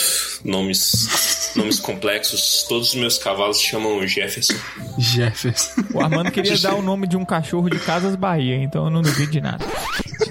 [0.44, 2.64] Nomes, nomes complexos.
[2.70, 4.54] Todos os meus cavalos se chamam Jefferson.
[4.98, 5.82] Jefferson.
[5.94, 9.02] O Armando queria dar o nome de um cachorro de Casas Bahia, então eu não
[9.02, 9.66] duvido de nada.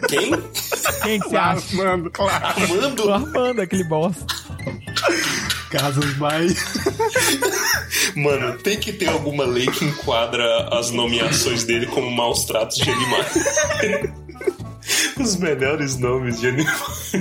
[0.08, 0.30] Quem?
[1.03, 1.77] Quem que você acha?
[1.77, 2.44] Mano, claro.
[2.44, 3.12] O Armando?
[3.12, 4.25] Armando, aquele bosta.
[5.70, 6.55] Casas Bahia.
[8.16, 12.88] Mano, tem que ter alguma lei que enquadra as nomeações dele como maus tratos de
[12.90, 13.35] animais.
[15.18, 17.12] Os melhores nomes de animais.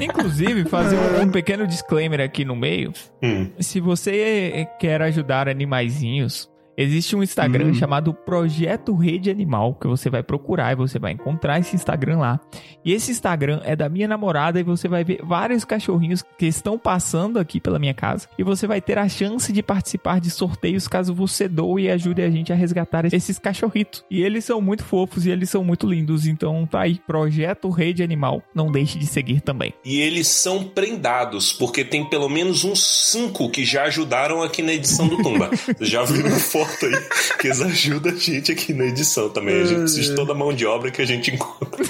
[0.00, 2.92] Inclusive, fazer um, um pequeno disclaimer aqui no meio.
[3.22, 3.50] Hum.
[3.60, 7.74] Se você quer ajudar animaizinhos, existe um Instagram Hum.
[7.74, 12.40] chamado Projeto Rede Animal, que você vai procurar e você vai encontrar esse Instagram lá.
[12.84, 16.78] E esse Instagram é da minha namorada e você vai ver vários cachorrinhos que estão
[16.78, 18.28] passando aqui pela minha casa.
[18.38, 22.22] E você vai ter a chance de participar de sorteios caso você doe e ajude
[22.22, 24.04] a gente a resgatar esses cachorritos.
[24.10, 26.26] E eles são muito fofos e eles são muito lindos.
[26.26, 28.42] Então tá aí, Projeto Rede Animal.
[28.54, 29.74] Não deixe de seguir também.
[29.84, 34.72] E eles são prendados, porque tem pelo menos uns cinco que já ajudaram aqui na
[34.72, 35.50] edição do Tumba.
[35.80, 39.62] já viram foto aí que eles ajudam a gente aqui na edição também.
[39.62, 41.84] A gente precisa de toda a mão de obra que a gente encontra.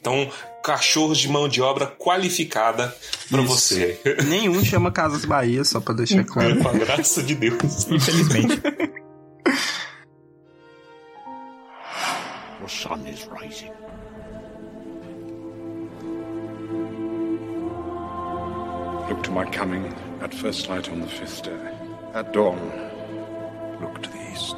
[0.00, 0.30] então,
[0.62, 2.94] cachorros de mão de obra qualificada
[3.30, 3.42] Isso.
[3.42, 4.00] você.
[4.26, 6.62] Nenhum chama Casas Bahia, só pra deixar claro.
[6.62, 7.86] Com a graça de Deus.
[7.90, 8.60] Infelizmente.
[12.60, 13.72] The sun is rising.
[19.08, 21.58] Look to my coming at first light on the fifth day.
[22.14, 22.58] At dawn,
[23.80, 24.56] Look to the east.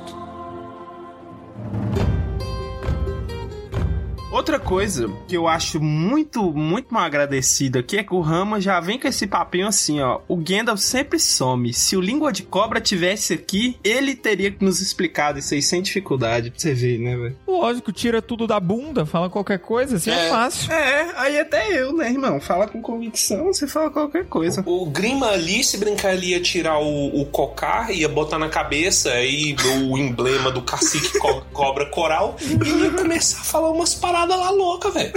[4.32, 8.80] Outra coisa que eu acho muito, muito mal agradecido aqui é que o Rama já
[8.80, 10.20] vem com esse papinho assim, ó.
[10.26, 11.70] O Gandalf sempre some.
[11.74, 15.82] Se o Língua de Cobra tivesse aqui, ele teria que nos explicado isso aí sem
[15.82, 17.36] dificuldade, pra você ver, né, velho?
[17.46, 20.30] Lógico, tira tudo da bunda, fala qualquer coisa, assim é, É.
[20.30, 20.72] fácil.
[20.72, 22.40] É, aí até eu, né, irmão?
[22.40, 24.62] Fala com convicção, você fala qualquer coisa.
[24.66, 29.10] O Grima ali, se brincar, ele ia tirar o, o cocar, ia botar na cabeça
[29.10, 29.54] aí
[29.90, 34.21] o emblema do cacique co- cobra coral e ele ia começar a falar umas paradas
[34.24, 35.12] lá lá louca, velho.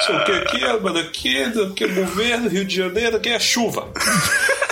[0.00, 3.90] Sei o que aqui, mas aqui, aqui é governo, Rio de Janeiro, aqui é chuva.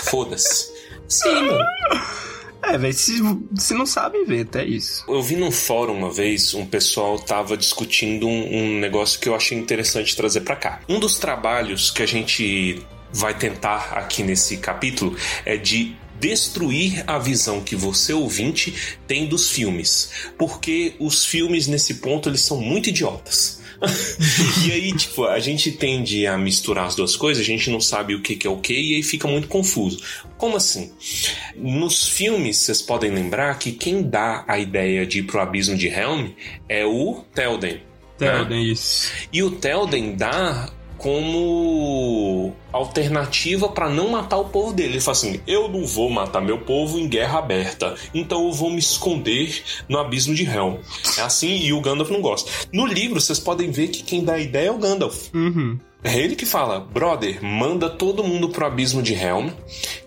[0.05, 0.71] Foda-se.
[1.09, 1.65] Sim, mano.
[2.63, 3.21] É, velho, se,
[3.57, 5.05] se não sabe, inventa, é isso.
[5.09, 9.35] Eu vi num fórum uma vez, um pessoal tava discutindo um, um negócio que eu
[9.35, 10.81] achei interessante trazer pra cá.
[10.89, 17.19] Um dos trabalhos que a gente vai tentar aqui nesse capítulo é de destruir a
[17.19, 18.75] visão que você ouvinte
[19.07, 23.59] tem dos filmes, porque os filmes nesse ponto eles são muito idiotas.
[24.67, 28.15] e aí, tipo, a gente tende a misturar as duas coisas, a gente não sabe
[28.15, 30.03] o que, que é o que e aí fica muito confuso.
[30.37, 30.93] Como assim?
[31.57, 35.87] Nos filmes, vocês podem lembrar que quem dá a ideia de ir pro abismo de
[35.87, 36.31] Helm
[36.69, 37.81] é o Telden.
[38.19, 39.13] Telden, isso.
[39.33, 44.95] E o Telden dá como alternativa para não matar o povo dele.
[44.95, 48.71] Ele fala assim: eu não vou matar meu povo em guerra aberta, então eu vou
[48.71, 50.77] me esconder no abismo de Helm.
[51.17, 52.51] É assim e o Gandalf não gosta.
[52.73, 55.29] No livro, vocês podem ver que quem dá a ideia é o Gandalf.
[55.33, 55.79] Uhum.
[56.03, 59.51] É ele que fala, brother, manda todo mundo pro abismo de Helm,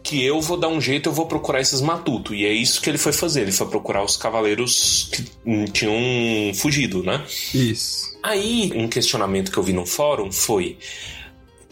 [0.02, 2.36] que eu vou dar um jeito, eu vou procurar esses matutos.
[2.36, 6.54] E é isso que ele foi fazer, ele foi procurar os cavaleiros que hum, tinham
[6.54, 7.24] fugido, né?
[7.54, 8.18] Isso.
[8.24, 10.78] Aí, um questionamento que eu vi no fórum foi: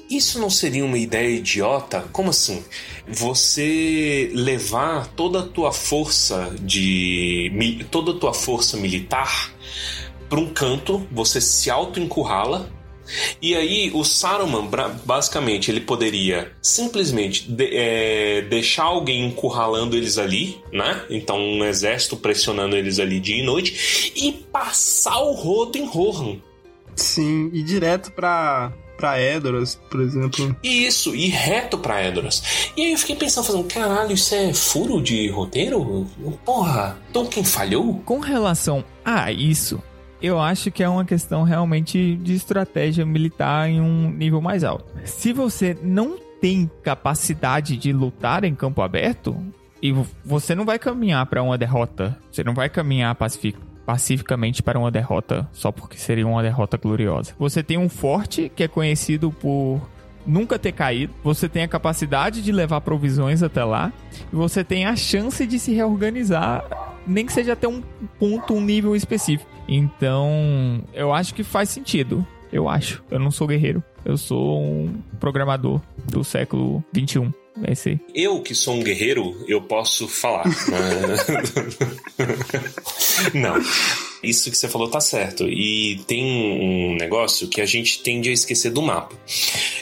[0.10, 2.02] isso não seria uma ideia idiota?
[2.12, 2.62] Como assim?
[3.08, 9.54] Você levar toda a tua força de toda a tua força militar
[10.28, 12.70] para um canto, você se auto-encurrala
[13.42, 14.70] e aí o Saruman,
[15.06, 21.04] basicamente, ele poderia simplesmente de- é, deixar alguém encurralando eles ali, né?
[21.10, 26.38] Então um exército pressionando eles ali dia e noite e passar o rodo em Rohan.
[26.96, 30.56] Sim, e direto pra, pra Edoras, por exemplo.
[30.62, 32.44] E isso, e reto pra Edoras.
[32.76, 36.06] E aí eu fiquei pensando, fazendo, caralho, isso é furo de roteiro?
[36.46, 37.94] Porra, Tolkien falhou?
[38.06, 39.82] Com relação a isso,
[40.22, 44.86] eu acho que é uma questão realmente de estratégia militar em um nível mais alto.
[45.06, 49.36] Se você não tem capacidade de lutar em campo aberto,
[49.82, 53.56] e vo- você não vai caminhar para uma derrota, você não vai caminhar pacifi-
[53.86, 57.34] pacificamente para uma derrota só porque seria uma derrota gloriosa.
[57.40, 59.82] Você tem um forte que é conhecido por
[60.28, 63.92] nunca ter caído, você tem a capacidade de levar provisões até lá,
[64.32, 66.64] e você tem a chance de se reorganizar,
[67.10, 67.82] nem que seja até um
[68.20, 69.50] ponto, um nível específico.
[69.68, 72.26] Então, eu acho que faz sentido.
[72.52, 73.04] Eu acho.
[73.12, 73.84] Eu não sou guerreiro.
[74.06, 77.32] Eu sou um programador do século 21.
[77.58, 78.00] Vai ser.
[78.16, 80.46] Eu, que sou um guerreiro, eu posso falar.
[83.34, 83.56] Não.
[84.22, 85.48] Isso que você falou tá certo.
[85.48, 89.16] E tem um negócio que a gente tende a esquecer do mapa.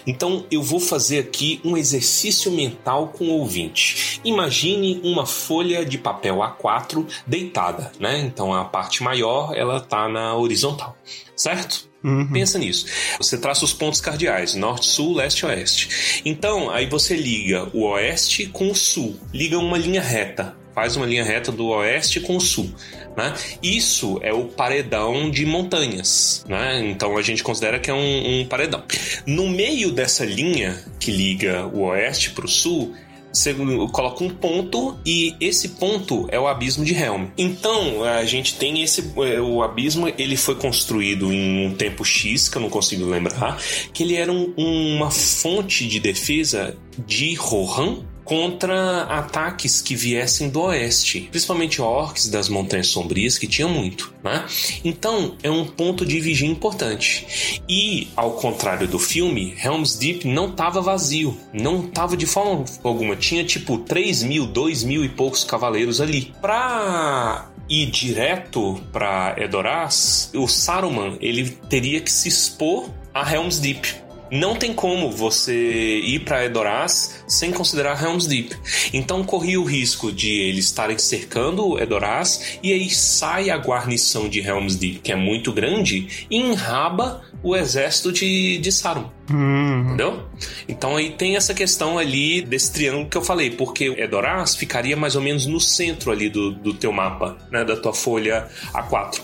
[0.05, 4.19] Então eu vou fazer aqui um exercício mental com o ouvinte.
[4.23, 8.19] Imagine uma folha de papel A4 deitada, né?
[8.19, 10.95] Então a parte maior ela tá na horizontal,
[11.35, 11.87] certo?
[12.31, 12.85] Pensa nisso.
[13.17, 16.21] Você traça os pontos cardeais: norte, sul, leste, oeste.
[16.23, 19.19] Então, aí você liga o oeste com o sul.
[19.33, 20.56] Liga uma linha reta.
[20.77, 22.69] Faz uma linha reta do oeste com o sul.
[23.17, 23.33] Né?
[23.63, 26.45] Isso é o paredão de montanhas.
[26.47, 26.87] Né?
[26.91, 28.83] Então a gente considera que é um, um paredão.
[29.25, 32.93] No meio dessa linha que liga o oeste para o sul,
[33.33, 33.55] você
[33.91, 37.25] coloca um ponto e esse ponto é o abismo de Helm.
[37.35, 42.55] Então a gente tem esse o abismo ele foi construído em um tempo X que
[42.55, 43.59] eu não consigo lembrar
[43.91, 50.61] que ele era um- uma fonte de defesa de Rohan contra ataques que viessem do
[50.63, 54.45] oeste, principalmente orcs das Montanhas Sombrias, que tinha muito, né?
[54.83, 57.61] Então, é um ponto de vigia importante.
[57.69, 63.15] E, ao contrário do filme, Helm's Deep não estava vazio, não estava de forma alguma.
[63.15, 66.33] Tinha, tipo, 3 mil, 2 mil e poucos cavaleiros ali.
[66.41, 73.95] Pra ir direto para Edoras, o Saruman, ele teria que se expor a Helm's Deep.
[74.29, 78.55] Não tem como você ir para Edoras sem considerar Helm's Deep.
[78.93, 84.39] Então corria o risco de eles estarem cercando Edoras e aí sai a guarnição de
[84.39, 89.17] Helm's Deep, que é muito grande, e enraba o exército de, de Saruman.
[89.29, 90.23] Entendeu?
[90.69, 95.15] Então aí tem essa questão ali desse triângulo que eu falei, porque Edoras ficaria mais
[95.15, 97.65] ou menos no centro ali do, do teu mapa, né?
[97.65, 99.19] Da tua folha A4.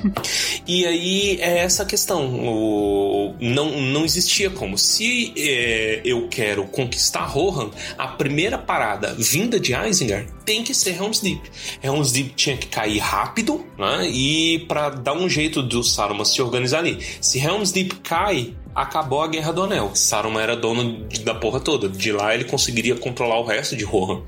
[0.66, 2.26] e aí é essa questão.
[2.34, 4.78] O, não, não existia como.
[4.78, 10.96] Se é, eu quero conquistar Rohan, a primeira parada vinda de Isengard tem que ser
[10.96, 11.42] Helm's Deep.
[11.82, 14.08] Helm's Deep tinha que cair rápido, né?
[14.08, 16.98] E para dar um jeito do Saruman se organizar ali.
[17.20, 19.90] Se Helm's Deep cai, acabou a Guerra do Anel.
[19.94, 21.88] Saruman era dono da porra toda.
[21.88, 24.20] De lá ele conseguiria controlar o resto de Rohan.
[24.20, 24.22] né?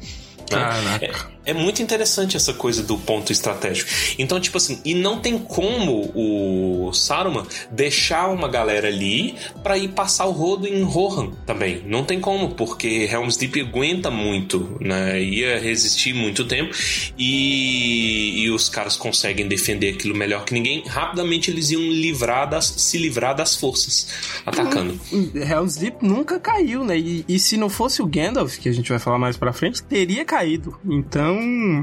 [0.51, 1.05] Caraca.
[1.07, 1.11] É,
[1.49, 3.91] É muito interessante essa coisa do ponto estratégico.
[4.19, 9.89] Então, tipo assim, e não tem como o Saruman deixar uma galera ali para ir
[9.89, 11.83] passar o rodo em Rohan também.
[11.87, 15.23] Não tem como, porque Helm's Deep aguenta muito, né?
[15.23, 16.75] Ia resistir muito tempo
[17.17, 20.83] e, e os caras conseguem defender aquilo melhor que ninguém.
[20.87, 24.09] Rapidamente eles iam livrar das, se livrar das forças
[24.45, 25.01] atacando.
[25.35, 26.99] Helm's Deep nunca caiu, né?
[26.99, 29.83] E, e se não fosse o Gandalf, que a gente vai falar mais pra frente,
[29.83, 30.79] teria caído.
[30.85, 31.38] Então,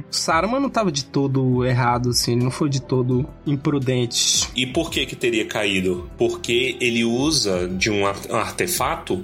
[0.09, 4.47] Saruman não tava de todo errado, assim, ele não foi de todo imprudente.
[4.55, 6.09] E por que que teria caído?
[6.17, 9.23] Porque ele usa de um ar- artefato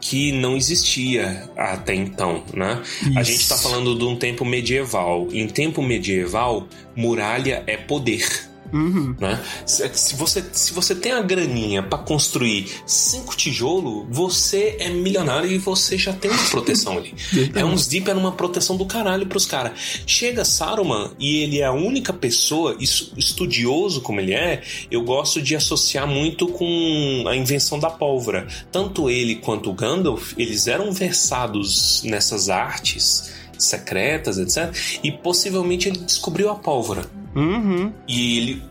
[0.00, 2.82] que não existia até então, né?
[3.16, 3.30] A Isso.
[3.32, 5.28] gente está falando de um tempo medieval.
[5.32, 8.26] Em tempo medieval, muralha é poder.
[8.74, 9.14] Uhum.
[9.20, 9.40] Né?
[9.64, 15.48] Se, se você, se você tem a graninha para construir cinco tijolos, você é milionário
[15.48, 17.14] e você já tem uma proteção ali.
[17.54, 20.02] é uns deep era uma proteção do caralho pros caras.
[20.04, 25.54] Chega Saruman e ele é a única pessoa, estudioso como ele é, eu gosto de
[25.54, 28.48] associar muito com a invenção da pólvora.
[28.72, 34.74] Tanto ele quanto o Gandalf, eles eram versados nessas artes secretas, etc.
[35.02, 37.02] E possivelmente ele descobriu a pólvora.
[37.34, 37.92] Uhum.
[38.06, 38.62] E ele.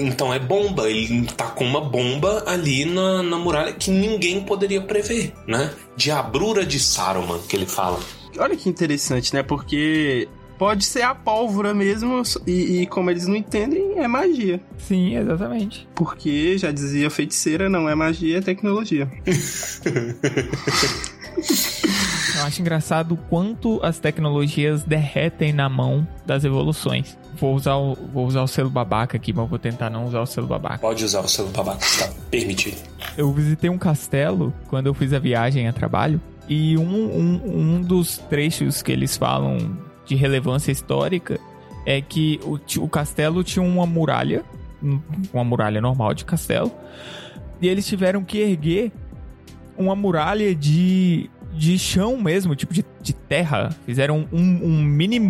[0.00, 0.88] Então é bomba.
[0.88, 5.72] Ele tá com uma bomba ali na, na muralha que ninguém poderia prever, né?
[5.96, 7.98] Diabrura de Saruman, que ele fala.
[8.38, 9.42] Olha que interessante, né?
[9.42, 10.28] Porque
[10.58, 14.60] pode ser a pólvora mesmo, e, e como eles não entendem, é magia.
[14.78, 15.88] Sim, exatamente.
[15.92, 19.10] Porque, já dizia a feiticeira, não é magia, é tecnologia.
[22.42, 27.16] Eu acho engraçado o quanto as tecnologias derretem na mão das evoluções.
[27.38, 30.26] Vou usar o, vou usar o selo babaca aqui, mas vou tentar não usar o
[30.26, 30.78] selo babaca.
[30.78, 32.76] Pode usar o selo babaca, tá permitido.
[33.16, 36.20] Eu visitei um castelo quando eu fiz a viagem a trabalho.
[36.48, 41.38] E um, um, um dos trechos que eles falam de relevância histórica
[41.86, 44.42] é que o, o castelo tinha uma muralha,
[44.82, 45.00] um-
[45.32, 46.72] uma muralha normal de castelo,
[47.60, 48.90] e eles tiveram que erguer
[49.78, 53.70] uma muralha de, de chão mesmo, tipo de, de terra.
[53.86, 55.20] Fizeram um, um mini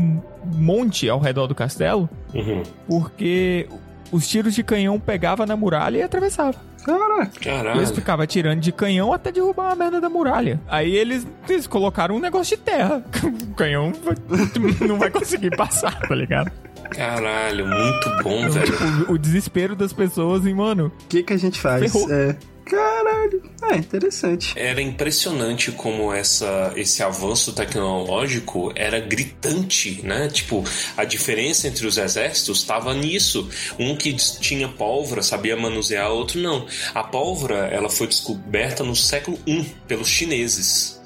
[0.55, 2.63] monte ao redor do castelo, Uhum.
[2.89, 3.69] porque
[4.11, 6.55] os tiros de canhão pegavam na muralha e atravessavam.
[6.85, 7.31] Caraca.
[7.41, 7.87] E eles Caralho.
[7.95, 10.61] ficavam atirando de canhão até derrubar uma merda da muralha.
[10.69, 13.05] Aí eles, eles colocaram um negócio de terra.
[13.53, 13.93] O canhão
[14.89, 16.51] não vai conseguir passar, tá ligado?
[16.91, 18.75] Caralho, muito bom, velho.
[19.09, 20.87] O, o desespero das pessoas, hein, mano?
[21.05, 21.93] O que que a gente faz?
[21.93, 22.11] Ferrou.
[22.13, 22.35] É.
[22.73, 23.43] Caralho.
[23.71, 24.55] É, interessante.
[24.57, 30.29] Era impressionante como essa, esse avanço tecnológico era gritante, né?
[30.29, 30.65] Tipo,
[30.97, 33.47] a diferença entre os exércitos estava nisso.
[33.79, 36.67] Um que tinha pólvora, sabia manusear, outro não.
[36.95, 40.99] A pólvora, ela foi descoberta no século I pelos chineses.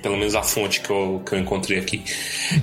[0.00, 2.02] Pelo menos a fonte que eu, que eu encontrei aqui.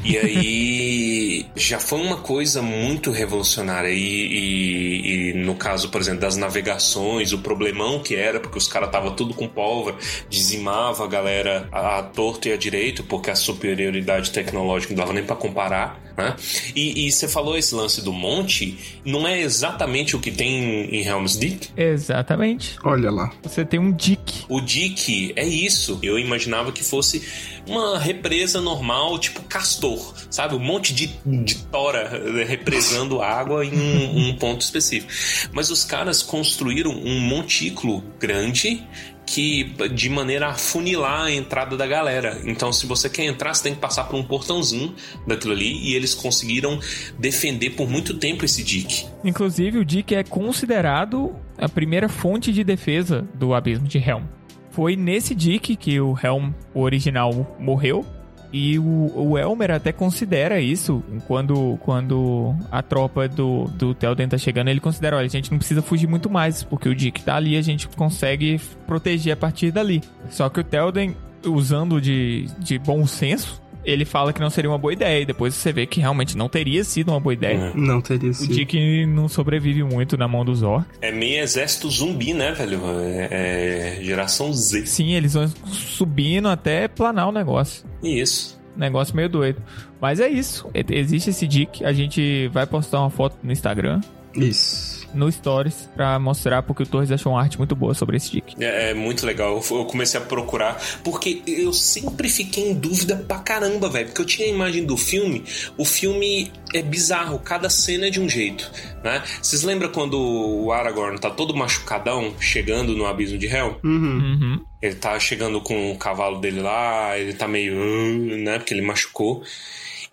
[0.04, 1.07] E aí
[1.56, 3.90] já foi uma coisa muito revolucionária.
[3.90, 8.68] E, e- e no caso, por exemplo, das navegações, o problemão que era, porque os
[8.68, 9.96] caras estavam tudo com pólvora,
[10.30, 15.14] dizimava a galera a, a torto e a direito, porque a superioridade tecnológica não dava
[15.14, 16.07] nem para comparar.
[16.18, 16.36] Né?
[16.76, 21.06] E, e você falou esse lance do monte, não é exatamente o que tem em
[21.06, 21.70] Helm's Deep?
[21.78, 22.76] Exatamente.
[22.84, 23.32] Olha lá.
[23.44, 24.46] Você tem um dick.
[24.50, 26.00] O Dick é isso.
[26.02, 27.22] Eu imaginava que fosse
[27.68, 30.56] uma represa normal, tipo Castor, sabe?
[30.56, 35.12] Um monte de, de tora represando água em um, um ponto específico.
[35.52, 38.84] Mas os caras construíram um montículo grande
[39.28, 42.42] que de maneira a funilar a entrada da galera.
[42.46, 44.96] Então, se você quer entrar, você tem que passar por um portãozinho
[45.28, 46.80] daquilo ali e eles conseguiram
[47.20, 49.06] defender por muito tempo esse Dick.
[49.24, 54.24] Inclusive, o dick é considerado a primeira fonte de defesa do abismo de Helm.
[54.72, 58.06] Foi nesse dick que o Helm, original, morreu.
[58.52, 64.38] E o, o Elmer até considera isso quando, quando a tropa do, do Telden tá
[64.38, 64.70] chegando.
[64.70, 67.58] Ele considera: olha, a gente não precisa fugir muito mais, porque o Dick tá ali
[67.58, 70.02] a gente consegue proteger a partir dali.
[70.30, 74.78] Só que o Telden, usando de, de bom senso, ele fala que não seria uma
[74.78, 75.22] boa ideia.
[75.22, 77.72] E depois você vê que realmente não teria sido uma boa ideia.
[77.74, 78.54] Não teria O sido.
[78.54, 80.88] Dick não sobrevive muito na mão dos orcs.
[81.02, 82.82] É meio exército zumbi, né, velho?
[83.02, 84.86] É, é geração Z.
[84.86, 87.86] Sim, eles vão subindo até planar o negócio.
[88.04, 88.60] Isso.
[88.76, 89.62] Negócio meio doido.
[90.00, 90.70] Mas é isso.
[90.74, 91.84] Existe esse Dick.
[91.84, 94.02] A gente vai postar uma foto no Instagram,
[94.36, 94.97] Isso.
[95.14, 98.56] No Stories, pra mostrar porque o Torres achou uma arte muito boa sobre esse Dick.
[98.60, 99.62] É, é muito legal.
[99.72, 104.08] Eu comecei a procurar, porque eu sempre fiquei em dúvida pra caramba, velho.
[104.08, 105.44] Porque eu tinha a imagem do filme,
[105.78, 108.70] o filme é bizarro, cada cena é de um jeito,
[109.04, 109.24] né?
[109.42, 113.74] Vocês lembram quando o Aragorn tá todo machucadão, chegando no abismo de Helm?
[113.84, 114.18] Uhum.
[114.18, 114.66] Uhum.
[114.82, 117.76] Ele tá chegando com o cavalo dele lá, ele tá meio.
[117.78, 118.58] "Ah", né?
[118.60, 119.42] Porque ele machucou.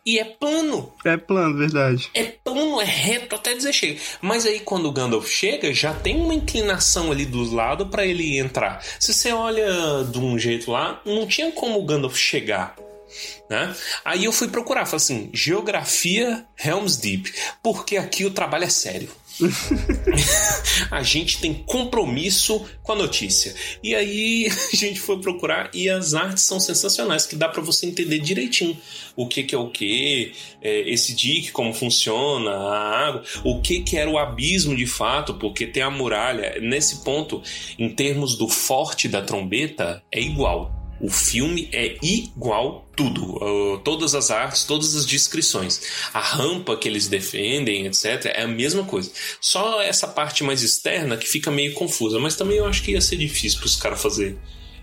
[0.05, 0.93] E é plano.
[1.05, 2.11] É plano, verdade.
[2.13, 4.01] É plano, é reto até dizer chega.
[4.21, 8.39] Mas aí quando o Gandalf chega, já tem uma inclinação ali dos lados para ele
[8.39, 8.85] entrar.
[9.01, 9.67] Se você olha
[10.05, 12.77] de um jeito lá, não tinha como o Gandalf chegar.
[13.49, 13.75] Né?
[14.05, 17.33] Aí eu fui procurar, falei assim, geografia Helm's Deep,
[17.63, 19.11] porque aqui o trabalho é sério.
[20.91, 23.55] a gente tem compromisso com a notícia.
[23.82, 27.87] E aí a gente foi procurar e as artes são sensacionais, que dá para você
[27.87, 28.76] entender direitinho
[29.16, 33.80] o que, que é o que, é, esse dique, como funciona, a água, o que,
[33.80, 36.59] que era o abismo de fato, porque tem a muralha.
[36.61, 37.43] Nesse ponto,
[37.78, 40.84] em termos do forte da trombeta, é igual.
[41.01, 45.80] O filme é igual tudo, uh, todas as artes, todas as descrições.
[46.12, 49.11] A rampa que eles defendem, etc., é a mesma coisa.
[49.40, 53.01] Só essa parte mais externa que fica meio confusa, mas também eu acho que ia
[53.01, 54.38] ser difícil para os caras fazer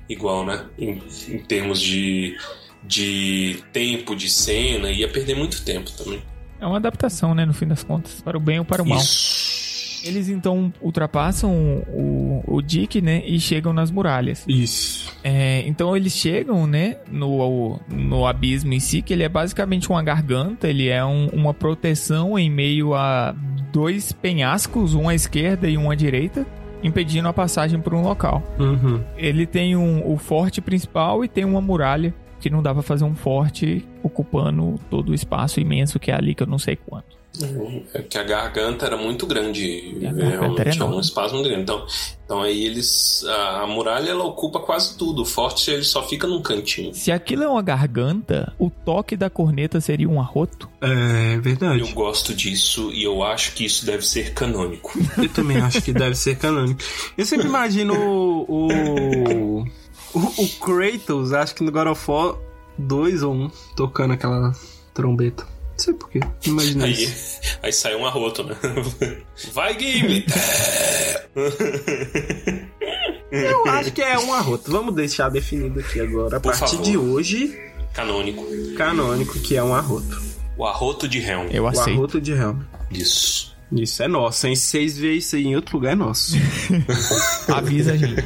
[0.09, 0.66] igual, né?
[0.78, 2.38] Em, em termos de,
[2.84, 6.22] de tempo, de cena, ia perder muito tempo também.
[6.59, 8.99] É uma adaptação, né, no fim das contas, para o bem ou para o mal.
[8.99, 9.71] Isso.
[10.04, 11.52] Eles então ultrapassam
[11.93, 13.22] o, o Dick, né?
[13.26, 14.43] E chegam nas muralhas.
[14.47, 15.12] Isso.
[15.24, 16.97] É, então eles chegam, né?
[17.12, 21.54] No, no abismo em si, que ele é basicamente uma garganta, ele é um- uma
[21.54, 23.36] proteção em meio a
[23.72, 26.45] dois penhascos, um à esquerda e um à direita,
[26.84, 28.41] impedindo a passagem por um local.
[28.60, 29.02] Uhum.
[29.18, 33.04] Ele tem um, o forte principal e tem uma muralha que não dá pra fazer
[33.04, 37.21] um forte ocupando todo o espaço imenso que é ali, que eu não sei quanto.
[37.94, 39.98] É que a garganta era muito grande.
[40.06, 41.64] É, tinha um espaço muito grande.
[41.64, 41.86] Então,
[42.26, 43.24] então aí eles.
[43.26, 45.22] A, a muralha ela ocupa quase tudo.
[45.22, 46.94] O forte ele só fica num cantinho.
[46.94, 50.70] Se aquilo é uma garganta, o toque da corneta seria um arroto?
[50.82, 51.94] É Eu verdade.
[51.94, 54.92] gosto disso e eu acho que isso deve ser canônico.
[55.18, 56.82] Eu também acho que deve ser canônico.
[57.18, 58.42] Eu sempre imagino o.
[58.52, 59.64] O,
[60.14, 62.36] o, o Kratos, acho que no God of War
[62.78, 64.52] 2 ou 1, tocando aquela
[64.94, 65.48] trombeta.
[65.82, 66.20] Não sei porquê.
[66.46, 67.40] Imagina Aí, isso.
[67.64, 68.56] aí sai um arroto, né?
[69.52, 70.24] Vai, Gimli!
[73.32, 74.72] Eu acho que é um arroto.
[74.72, 76.38] Vamos deixar definido aqui agora.
[76.38, 76.84] A Por partir favor.
[76.86, 77.60] de hoje,
[77.94, 78.46] Canônico.
[78.78, 80.22] canônico, que é um arroto.
[80.58, 81.48] O arroto de Helm.
[81.52, 81.90] Eu O aceito.
[81.98, 82.60] arroto de Helm.
[82.92, 83.52] Isso.
[83.72, 84.56] Isso é nosso, hein?
[84.56, 86.36] Se vocês verem isso aí em outro lugar, é nosso.
[87.48, 88.22] Avisa a gente.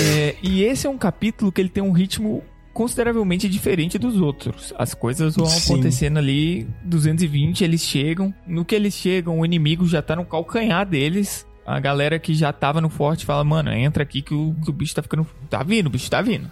[0.00, 2.42] É, e esse é um capítulo que ele tem um ritmo
[2.74, 4.74] consideravelmente diferente dos outros.
[4.76, 5.72] As coisas vão Sim.
[5.72, 8.34] acontecendo ali, 220, eles chegam.
[8.46, 11.46] No que eles chegam, o inimigo já tá no calcanhar deles.
[11.66, 14.72] A galera que já tava no forte fala, mano, entra aqui que o, que o
[14.72, 15.26] bicho tá ficando.
[15.48, 16.50] Tá vindo, o bicho tá vindo.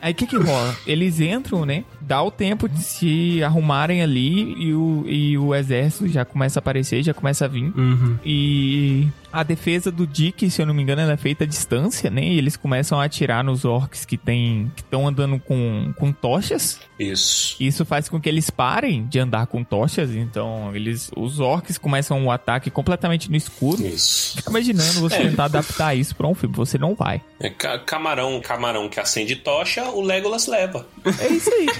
[0.00, 0.76] Aí o que que rola?
[0.86, 1.84] Eles entram, né?
[2.00, 6.60] Dá o tempo de se arrumarem ali e o, e o exército já começa a
[6.60, 7.72] aparecer, já começa a vir.
[7.76, 8.16] Uhum.
[8.24, 9.08] E
[9.40, 12.22] a defesa do Dick, se eu não me engano, ela é feita à distância, né?
[12.24, 16.80] E eles começam a atirar nos orcs que tem que estão andando com, com tochas.
[16.98, 17.56] Isso.
[17.60, 20.10] Isso faz com que eles parem de andar com tochas.
[20.14, 23.84] Então, eles os orcs começam o ataque completamente no escuro.
[23.84, 24.36] Isso.
[24.36, 26.54] Fico imaginando você tentar adaptar isso pra um filme.
[26.56, 27.20] Você não vai.
[27.40, 30.86] É ca- camarão, camarão que acende tocha, o Legolas leva.
[31.20, 31.66] É isso aí.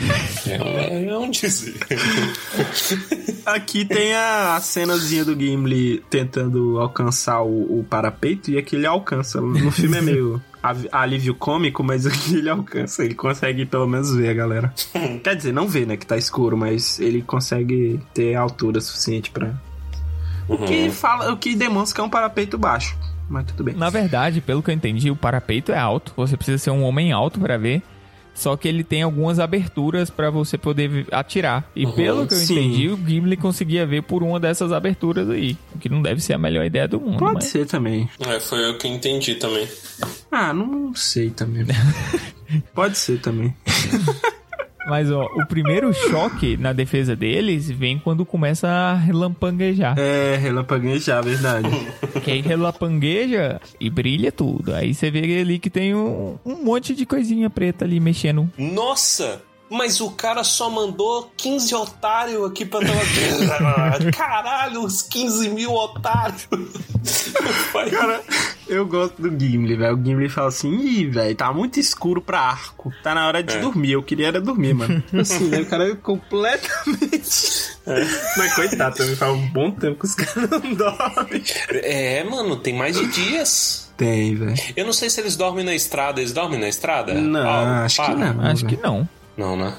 [0.47, 1.75] É é um dizer.
[3.47, 8.87] Aqui tem a, a cenazinha do Gimli tentando alcançar o, o parapeito e aqui ele
[8.87, 9.41] alcança.
[9.41, 10.43] No filme é meio
[10.91, 13.05] alívio cômico, mas aqui ele alcança.
[13.05, 14.75] Ele consegue pelo menos ver a galera.
[15.23, 15.97] Quer dizer, não vê, né?
[15.97, 19.55] Que tá escuro, mas ele consegue ter altura suficiente pra.
[20.47, 22.97] O que fala, o que demonstra que é um parapeito baixo.
[23.29, 23.75] Mas tudo bem.
[23.75, 26.13] Na verdade, pelo que eu entendi, o parapeito é alto.
[26.17, 27.83] Você precisa ser um homem alto pra ver.
[28.35, 31.70] Só que ele tem algumas aberturas pra você poder atirar.
[31.74, 32.55] E pelo que eu sim.
[32.55, 35.57] entendi, o Gimli conseguia ver por uma dessas aberturas aí.
[35.74, 37.18] O que não deve ser a melhor ideia do mundo.
[37.18, 37.45] Pode mas...
[37.45, 38.09] ser também.
[38.20, 39.68] É, foi o que eu entendi também.
[40.30, 41.64] Ah, não sei também.
[42.74, 43.55] Pode ser também.
[44.87, 49.99] Mas, ó, o primeiro choque na defesa deles vem quando começa a relampanguejar.
[49.99, 51.68] É, relampaguejar, verdade.
[52.24, 54.72] Que aí relampangueja e brilha tudo.
[54.74, 58.51] Aí você vê ali que tem um, um monte de coisinha preta ali mexendo.
[58.57, 59.43] Nossa!
[59.70, 62.95] Mas o cara só mandou 15 otários aqui pra dar
[64.14, 66.47] Caralho, os 15 mil otários!
[67.91, 68.22] Cara,
[68.75, 69.97] eu gosto do Gimli, velho.
[69.97, 72.93] O Gimli fala assim: ih, velho, tá muito escuro pra arco.
[73.03, 73.59] Tá na hora de É.
[73.61, 73.93] dormir.
[73.93, 75.03] Eu queria era dormir, mano.
[75.18, 75.61] Assim, né?
[75.61, 77.75] O cara é completamente.
[78.37, 81.43] Mas coitado, também faz um bom tempo que os caras não dormem.
[81.83, 83.93] É, mano, tem mais de dias.
[83.97, 84.55] Tem, velho.
[84.77, 86.20] Eu não sei se eles dormem na estrada.
[86.20, 87.14] Eles dormem na estrada?
[87.14, 88.14] Não, Ah, acho para.
[88.14, 88.41] que não.
[88.41, 88.77] Acho velho.
[88.79, 89.09] que não.
[89.37, 89.75] Não, né?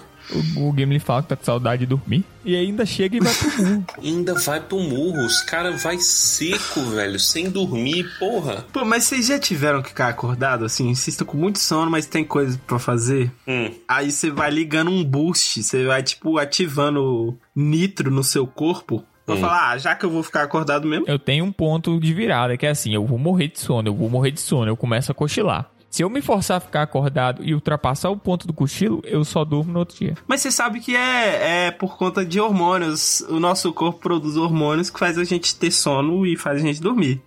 [0.55, 2.23] O, o Gimli fala que tá com saudade de dormir.
[2.43, 3.85] E ainda chega e vai pro murro.
[4.03, 5.25] Ainda vai pro murro.
[5.25, 8.65] Os caras vai seco, velho, sem dormir, porra.
[8.71, 10.93] Pô, mas vocês já tiveram que ficar acordado assim?
[10.93, 13.31] Vocês estão com muito sono, mas tem coisa pra fazer?
[13.47, 13.71] Hum.
[13.87, 19.03] Aí você vai ligando um boost, você vai, tipo, ativando nitro no seu corpo.
[19.25, 21.05] Pra falar, ah, já que eu vou ficar acordado mesmo.
[21.07, 23.95] Eu tenho um ponto de virada, que é assim, eu vou morrer de sono, eu
[23.95, 25.67] vou morrer de sono, eu começo a cochilar.
[25.95, 29.45] Se eu me forçar a ficar acordado e ultrapassar o ponto do cochilo, eu só
[29.45, 30.17] durmo no outro dia.
[30.27, 33.21] Mas você sabe que é, é por conta de hormônios.
[33.29, 36.81] O nosso corpo produz hormônios que faz a gente ter sono e faz a gente
[36.81, 37.21] dormir.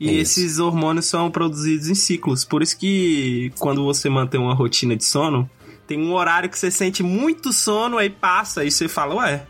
[0.00, 0.40] E Isso.
[0.40, 2.42] esses hormônios são produzidos em ciclos.
[2.42, 5.46] Por isso que quando você mantém uma rotina de sono,
[5.86, 9.46] tem um horário que você sente muito sono, aí passa e você fala, ué,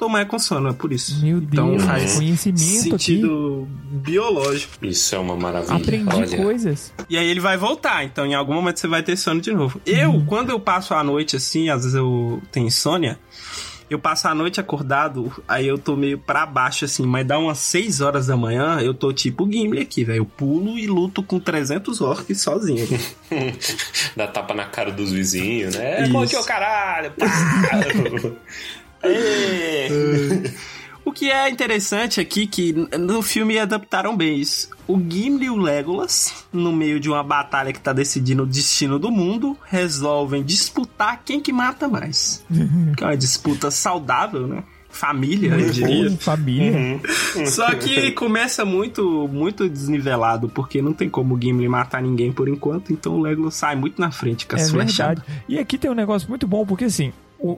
[0.00, 1.20] tô mais com sono, é por isso.
[1.22, 2.90] Meu Então Deus, faz conhecimento aqui.
[2.90, 4.72] sentido biológico.
[4.84, 5.76] Isso é uma maravilha.
[5.76, 6.36] Aprendi Olha.
[6.36, 6.92] coisas.
[7.08, 9.80] E aí ele vai voltar, então em algum momento você vai ter sono de novo.
[9.84, 10.24] Eu, Uhum.
[10.24, 13.18] quando eu passo a noite assim, às vezes eu tenho insônia,
[13.90, 17.58] eu passo a noite acordado, aí eu tô meio pra baixo assim, mas dá umas
[17.58, 20.18] 6 horas da manhã, eu tô tipo o Gimli aqui, velho.
[20.18, 22.86] Eu pulo e luto com 300 orcs sozinho.
[24.16, 26.00] Dá tapa na cara dos vizinhos, né?
[26.00, 26.12] É, Isso.
[26.12, 27.12] bom dia, ô caralho!
[31.02, 34.68] O que é interessante aqui que no filme adaptaram bem isso.
[34.86, 38.98] O Gimli e o Legolas, no meio de uma batalha que tá decidindo o destino
[38.98, 42.44] do mundo, resolvem disputar quem que mata mais.
[42.96, 44.62] que é uma disputa saudável, né?
[44.90, 46.10] Família, eu diria.
[46.10, 47.00] Pô, família.
[47.34, 47.46] Uhum.
[47.46, 52.46] Só que começa muito, muito desnivelado, porque não tem como o Gimli matar ninguém por
[52.48, 55.24] enquanto, então o Legolas sai muito na frente com as É flechadas.
[55.24, 55.44] verdade.
[55.48, 57.12] E aqui tem um negócio muito bom, porque assim,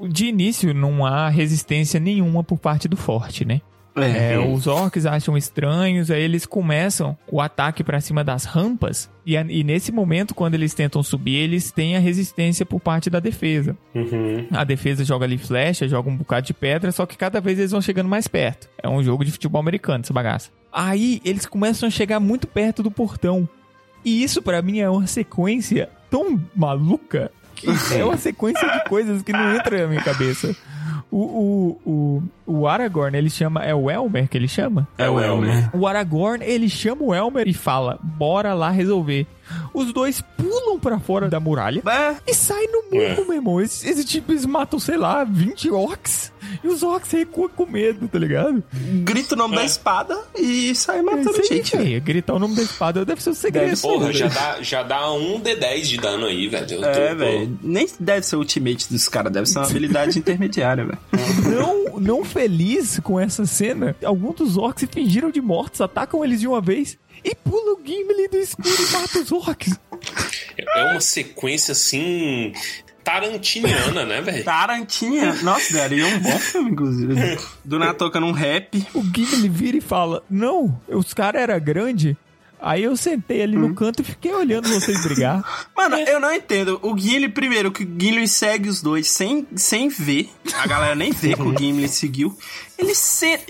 [0.09, 3.61] de início não há resistência nenhuma por parte do forte, né?
[3.95, 9.35] É, os orcs acham estranhos, aí eles começam o ataque pra cima das rampas, e,
[9.35, 13.76] e nesse momento, quando eles tentam subir, eles têm a resistência por parte da defesa.
[13.95, 14.47] Uhum.
[14.51, 17.70] A defesa joga ali flecha, joga um bocado de pedra, só que cada vez eles
[17.70, 18.68] vão chegando mais perto.
[18.83, 20.51] É um jogo de futebol americano, essa bagaça.
[20.72, 23.47] Aí eles começam a chegar muito perto do portão.
[24.05, 29.22] E isso pra mim é uma sequência tão maluca que é uma sequência de coisas
[29.22, 30.55] que não entra na minha cabeça.
[31.11, 33.62] O, o, o, o Aragorn, ele chama.
[33.62, 34.88] É o Elmer que ele chama?
[34.96, 35.68] É o Elmer.
[35.74, 39.26] O Aragorn, ele chama o Elmer e fala: Bora lá resolver.
[39.74, 43.61] Os dois pulam pra fora da muralha É, e saem no murro, meu irmão.
[43.61, 46.32] Esse, esse tipo, eles matam, sei lá, 20 orcs.
[46.62, 48.62] E os orcs recuam com medo, tá ligado?
[49.05, 51.72] grita o nome da espada e sai matando Isso aí, gente.
[51.76, 51.84] velho.
[51.88, 52.01] feio.
[52.03, 53.68] Gritar o nome da espada deve ser um segredo.
[53.70, 54.18] Deve Porra, velho.
[54.18, 56.84] já dá, já dá um D10 de dano aí, velho.
[56.84, 57.59] É, velho.
[57.62, 60.99] Nem deve ser o ultimate dos caras, deve ser uma habilidade intermediária, velho.
[61.49, 66.40] Não, não feliz com essa cena, alguns dos orcs se fingiram de mortos, atacam eles
[66.40, 69.79] de uma vez e pula o Gimli do escuro e mata os orcs.
[70.59, 72.53] É uma sequência assim.
[73.05, 74.45] Tarantiniana, né, velho?
[74.45, 75.35] Tarantinha.
[75.43, 77.39] Nossa, daria um bom filme, inclusive.
[77.64, 78.87] Do nada tocando um rap.
[78.95, 82.14] O Gimli vira e fala: Não, os caras eram grandes.
[82.62, 85.42] Aí eu sentei ali no canto e fiquei olhando vocês brigar.
[85.76, 86.78] Mano, eu não entendo.
[86.80, 90.30] O Gimli, primeiro, que o Gimli segue os dois sem, sem ver.
[90.54, 92.38] A galera nem vê que o Gimli seguiu.
[92.78, 93.40] Ele cer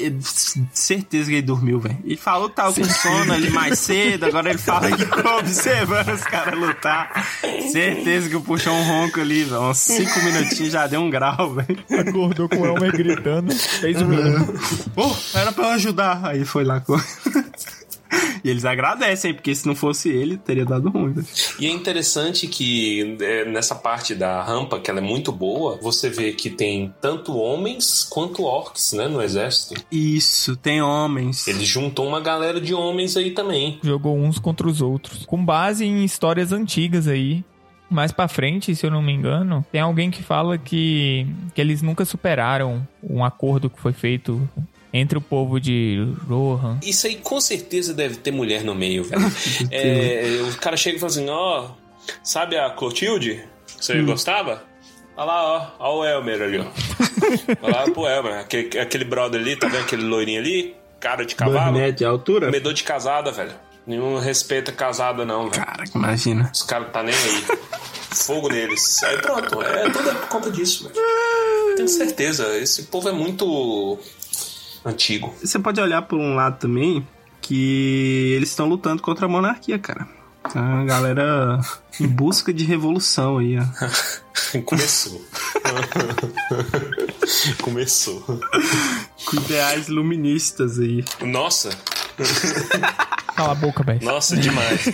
[0.72, 1.98] certeza que ele dormiu, velho.
[2.04, 6.08] Ele falou que tava com sono ali mais cedo, agora ele fala que ficou observando
[6.08, 7.26] os caras lutar.
[7.70, 9.62] Certeza que puxou um ronco ali, velho.
[9.62, 11.78] Uns cinco minutinhos já deu um grau, velho.
[11.98, 14.54] Acordou com o Elmer gritando, fez o mínimo.
[14.94, 16.20] Pô, era pra eu ajudar.
[16.24, 16.96] Aí foi lá com.
[18.44, 21.12] E eles agradecem, porque se não fosse ele, teria dado ruim.
[21.12, 21.26] velho.
[21.58, 26.10] E é interessante que é, nessa parte da rampa, que ela é muito boa, você
[26.10, 29.80] vê que tem tanto homens quanto orcs, né, no exército.
[29.90, 31.46] Isso, tem homens.
[31.46, 33.78] Eles juntam uma galera de homens aí também.
[33.82, 35.24] Jogou uns contra os outros.
[35.24, 37.44] Com base em histórias antigas aí.
[37.88, 41.82] Mais pra frente, se eu não me engano, tem alguém que fala que, que eles
[41.82, 44.48] nunca superaram um acordo que foi feito
[44.92, 46.78] entre o povo de Rohan.
[46.82, 49.22] Isso aí com certeza deve ter mulher no meio, velho.
[49.70, 51.70] É, o cara chega e fala assim: ó,
[52.22, 53.42] sabe a Clotilde?
[53.66, 54.64] Você gostava?
[55.16, 56.66] Olha lá, ó, ó o Elmer ali, ó.
[57.62, 60.74] Olha lá pro Elmer, aquele, aquele brother ali, tá vendo aquele loirinho ali?
[61.00, 61.92] Cara de cavalo.
[61.92, 62.50] de altura?
[62.50, 63.52] Medor de casada, velho.
[63.86, 65.64] Nenhum respeita casada, não, velho.
[65.64, 66.50] Cara, imagina.
[66.52, 67.44] Os caras tá nem aí.
[68.14, 69.02] Fogo neles.
[69.02, 71.76] Aí pronto, é tudo é por conta disso, velho.
[71.76, 73.98] Tenho certeza, esse povo é muito
[74.84, 75.34] antigo.
[75.42, 77.06] Você pode olhar por um lado também
[77.40, 80.06] que eles estão lutando contra a monarquia, cara.
[80.54, 81.60] A galera
[82.00, 83.64] em busca de revolução aí, ó.
[84.64, 85.24] Começou.
[87.62, 88.20] Começou.
[89.24, 91.04] Com ideais luministas aí.
[91.22, 91.70] Nossa,
[93.34, 94.04] Cala a boca, velho.
[94.04, 94.84] nossa, demais.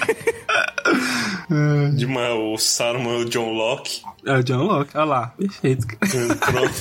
[1.96, 4.02] Demais, o Saruman e o John Locke.
[4.24, 5.86] É o John Locke, olha lá, perfeito.
[5.98, 6.80] Pronto.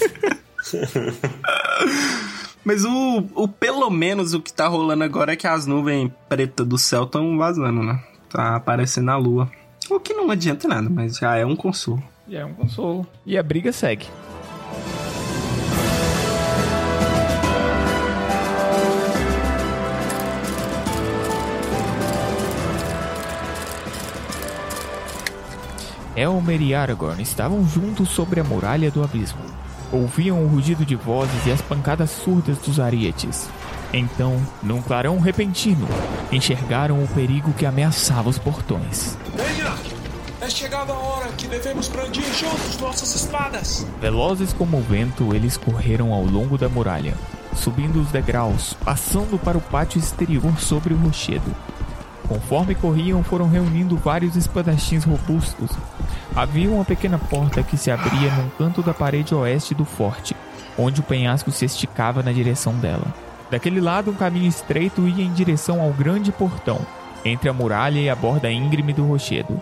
[2.68, 6.68] Mas o, o pelo menos o que tá rolando agora é que as nuvens pretas
[6.68, 8.04] do céu estão vazando, né?
[8.30, 9.50] Tá aparecendo a lua.
[9.90, 12.04] O que não adianta nada, mas já é um consolo.
[12.28, 13.08] E é um consolo.
[13.26, 14.08] E a briga segue.
[26.18, 29.40] Elmer e Aragorn estavam juntos sobre a muralha do abismo.
[29.92, 33.50] Ouviam o rugido de vozes e as pancadas surdas dos arietes.
[33.94, 35.88] Então, num clarão repentino,
[36.32, 39.18] enxergaram o perigo que ameaçava os portões.
[39.36, 39.74] Venha!
[40.42, 43.88] É chegada a hora que devemos brandir juntos nossas espadas!
[44.00, 47.16] Velozes como o vento, eles correram ao longo da muralha,
[47.56, 51.56] subindo os degraus, passando para o pátio exterior sobre o rochedo.
[52.28, 55.72] Conforme corriam, foram reunindo vários espadachins robustos.
[56.36, 60.36] Havia uma pequena porta que se abria num canto da parede oeste do forte,
[60.78, 63.14] onde o penhasco se esticava na direção dela.
[63.50, 66.82] Daquele lado, um caminho estreito ia em direção ao grande portão,
[67.24, 69.62] entre a muralha e a borda íngreme do rochedo.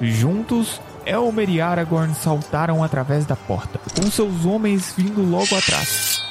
[0.00, 6.27] Juntos, Elmer e Aragorn saltaram através da porta, com seus homens vindo logo atrás.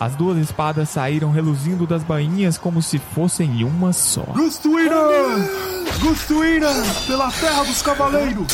[0.00, 4.22] As duas espadas saíram reluzindo das bainhas como se fossem uma só.
[4.22, 4.96] Gustuíra!
[6.00, 6.70] Gustuíra!
[7.06, 8.46] Pela terra dos cavaleiros!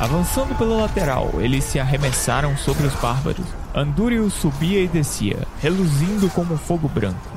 [0.00, 3.44] Avançando pela lateral, eles se arremessaram sobre os bárbaros.
[3.74, 7.36] Andúrio subia e descia, reluzindo como fogo branco.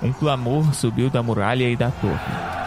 [0.00, 2.63] Um clamor subiu da muralha e da torre.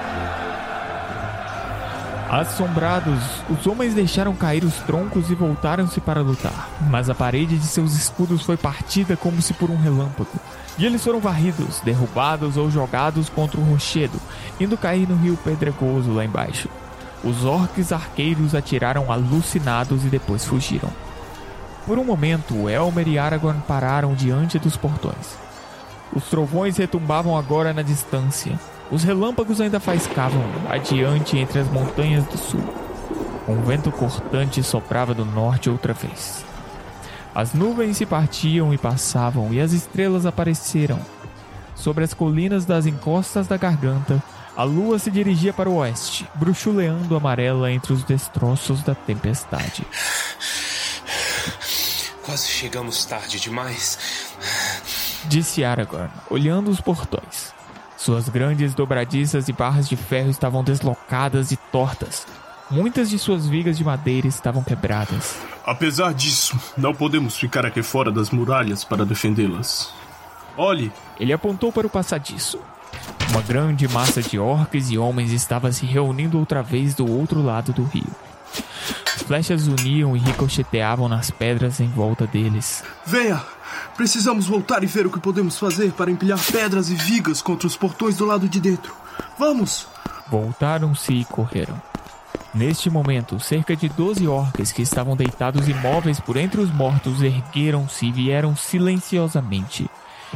[2.29, 6.69] Assombrados, os homens deixaram cair os troncos e voltaram-se para lutar.
[6.89, 10.29] Mas a parede de seus escudos foi partida como se por um relâmpago.
[10.77, 14.19] E eles foram varridos, derrubados ou jogados contra o rochedo,
[14.59, 16.67] indo cair no rio pedregoso lá embaixo.
[17.23, 20.89] Os orques arqueiros atiraram alucinados e depois fugiram.
[21.85, 25.37] Por um momento, Elmer e Aragorn pararam diante dos portões.
[26.13, 28.59] Os trovões retumbavam agora na distância.
[28.89, 32.63] Os relâmpagos ainda faiscavam adiante entre as montanhas do sul.
[33.47, 36.45] Um vento cortante soprava do norte outra vez.
[37.35, 40.99] As nuvens se partiam e passavam, e as estrelas apareceram.
[41.75, 44.23] Sobre as colinas das encostas da garganta,
[44.55, 49.85] a lua se dirigia para o oeste, bruxuleando amarela entre os destroços da tempestade.
[52.23, 53.99] Quase chegamos tarde demais.
[55.25, 57.56] Disse Aragorn, olhando os portões.
[58.07, 62.25] Suas grandes dobradiças e barras de ferro estavam deslocadas e tortas.
[62.71, 65.35] Muitas de suas vigas de madeira estavam quebradas.
[65.65, 69.93] Apesar disso, não podemos ficar aqui fora das muralhas para defendê-las.
[70.55, 70.89] Olhe,
[71.19, 72.61] Ele apontou para o passadiço.
[73.29, 77.73] Uma grande massa de orques e homens estava se reunindo outra vez do outro lado
[77.73, 78.15] do rio.
[79.25, 82.85] Flechas uniam e ricocheteavam nas pedras em volta deles.
[83.05, 83.56] venha!
[83.95, 87.75] Precisamos voltar e ver o que podemos fazer para empilhar pedras e vigas contra os
[87.75, 88.93] portões do lado de dentro.
[89.37, 89.87] Vamos!
[90.29, 91.81] Voltaram-se e correram.
[92.53, 98.07] Neste momento, cerca de 12 orques que estavam deitados imóveis por entre os mortos ergueram-se
[98.07, 99.89] e vieram silenciosamente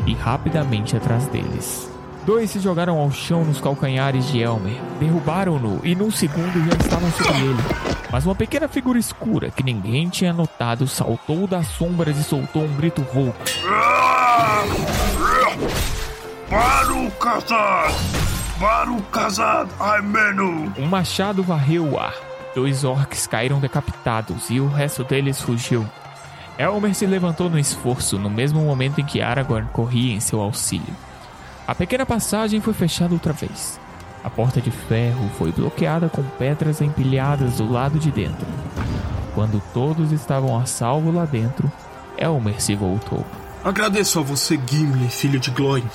[0.06, 1.91] e rapidamente atrás deles.
[2.26, 7.12] Dois se jogaram ao chão nos calcanhares de Elmer, derrubaram-no e num segundo já estavam
[7.12, 7.64] sobre ele.
[8.12, 12.76] Mas uma pequena figura escura que ninguém tinha notado saltou das sombras e soltou um
[12.76, 13.40] grito rouco.
[16.48, 17.96] Para o casado!
[18.60, 19.70] Para o casado!
[19.80, 20.72] Ai, menu!
[20.78, 22.14] Um machado varreu o ar.
[22.54, 25.88] Dois orcs caíram decapitados e o resto deles fugiu.
[26.60, 30.94] Elmer se levantou no esforço no mesmo momento em que Aragorn corria em seu auxílio.
[31.72, 33.80] A pequena passagem foi fechada outra vez.
[34.26, 38.46] A porta de ferro foi bloqueada com pedras empilhadas do lado de dentro.
[39.34, 41.72] Quando todos estavam a salvo lá dentro,
[42.18, 43.26] Elmer se voltou.
[43.64, 45.86] Agradeço a você, Gimli, filho de Glóin.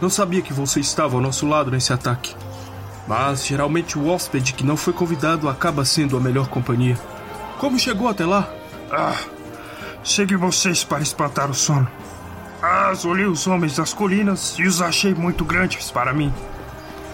[0.00, 2.36] Não sabia que você estava ao nosso lado nesse ataque.
[3.08, 6.96] Mas geralmente o hóspede que não foi convidado acaba sendo a melhor companhia.
[7.58, 8.48] Como chegou até lá?
[8.92, 9.18] Ah,
[10.04, 11.90] cheguei vocês para espantar o sono.
[12.60, 16.32] Mas olhei os homens das colinas e os achei muito grandes para mim.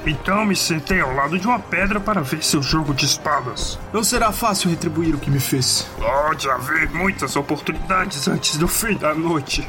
[0.05, 3.77] Então me sentei ao lado de uma pedra para ver seu jogo de espadas.
[3.93, 5.85] Não será fácil retribuir o que me fez.
[5.99, 9.67] Pode haver muitas oportunidades antes do fim da noite.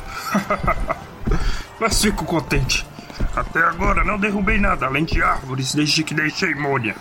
[1.79, 2.85] Mas fico contente.
[3.35, 6.95] Até agora não derrubei nada além de árvores desde que deixei Mônia.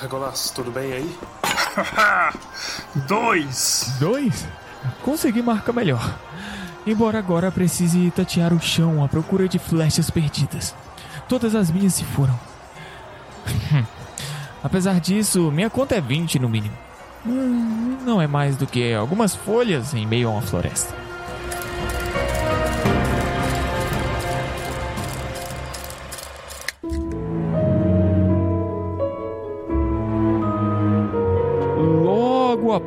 [0.00, 1.18] Legolas, tudo bem aí?
[3.06, 3.92] Dois!
[4.00, 4.46] Dois?
[5.02, 6.18] Consegui marca melhor.
[6.86, 10.74] Embora agora precise tatear o chão à procura de flechas perdidas.
[11.28, 12.38] todas as minhas se foram.
[14.62, 16.76] Apesar disso, minha conta é 20 no mínimo.
[17.26, 20.94] Hum, Não é mais do que algumas folhas em meio a uma floresta.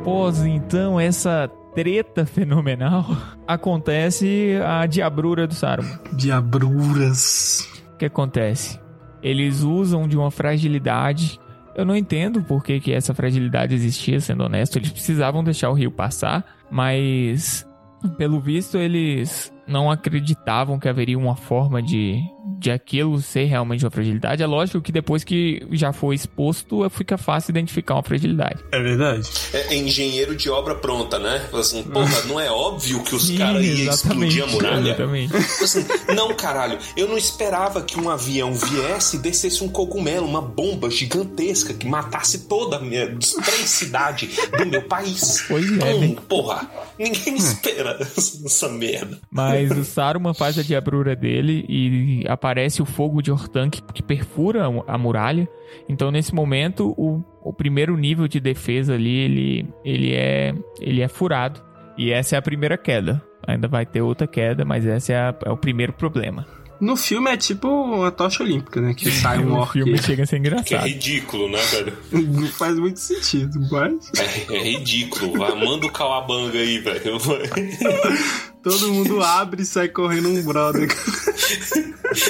[0.06, 3.04] Após então essa treta fenomenal,
[3.44, 5.98] acontece a diabrura do Saruman.
[6.12, 7.68] Diabruras.
[7.92, 8.78] O que acontece?
[9.20, 11.40] Eles usam de uma fragilidade.
[11.74, 14.76] Eu não entendo por que, que essa fragilidade existia, sendo honesto.
[14.76, 17.66] Eles precisavam deixar o rio passar, mas
[18.16, 22.20] pelo visto eles não acreditavam que haveria uma forma de,
[22.58, 24.42] de aquilo ser realmente uma fragilidade.
[24.42, 28.62] É lógico que depois que já foi exposto, fica fácil identificar uma fragilidade.
[28.72, 29.28] É verdade.
[29.52, 31.44] É, é engenheiro de obra pronta, né?
[31.52, 34.88] Assim, porra, não é óbvio que os caras iam exatamente, explodir a muralha?
[34.90, 35.36] exatamente.
[35.36, 40.42] Assim, não, caralho, eu não esperava que um avião viesse e descesse um cogumelo, uma
[40.42, 43.06] bomba gigantesca que matasse toda a minha
[43.44, 45.44] três cidades do meu país.
[45.48, 46.14] Pois é, Não, bem.
[46.28, 49.18] porra, ninguém espera essa merda.
[49.30, 54.02] Mas o Saruman faz a diabrura dele e aparece o fogo de Hortan que, que
[54.02, 55.48] perfura a muralha.
[55.88, 61.08] Então, nesse momento, o, o primeiro nível de defesa ali, ele, ele, é, ele é
[61.08, 61.60] furado.
[61.98, 63.22] E essa é a primeira queda.
[63.46, 66.46] Ainda vai ter outra queda, mas esse é, a- é o primeiro problema.
[66.80, 68.92] No filme é tipo uma tocha olímpica, né?
[68.94, 69.72] Que sai um o orc.
[69.72, 70.86] filme chega a ser Que é engraçado.
[70.86, 71.92] ridículo, né, velho?
[72.12, 74.10] Não faz muito sentido, mas.
[74.18, 75.38] É, é ridículo.
[75.38, 77.18] Vai, manda o calabanga aí, velho.
[78.62, 80.88] Todo mundo abre e sai correndo um brother.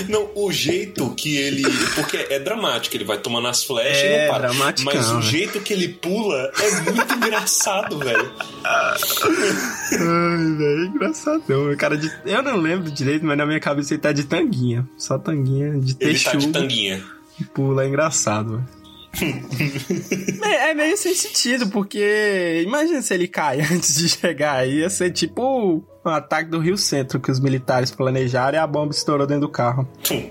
[0.09, 1.63] Não, o jeito que ele.
[1.95, 4.49] Porque é dramático, ele vai tomando as flechas e É, não para.
[4.49, 5.23] dramaticão, Mas o né?
[5.23, 8.31] jeito que ele pula é muito engraçado, velho.
[8.65, 11.73] Ai, velho, engraçadão.
[11.73, 12.11] O cara de...
[12.25, 14.89] Eu não lembro direito, mas na minha cabeça ele tá de tanguinha.
[14.97, 17.03] Só tanguinha de Ele tá de tanguinha.
[17.41, 18.77] e pula, é engraçado, velho.
[20.45, 24.91] é, é meio sem sentido, porque imagina se ele cai antes de chegar aí, ia
[24.91, 29.27] ser tipo um ataque do Rio Centro que os militares planejaram e a bomba estourou
[29.27, 29.89] dentro do carro.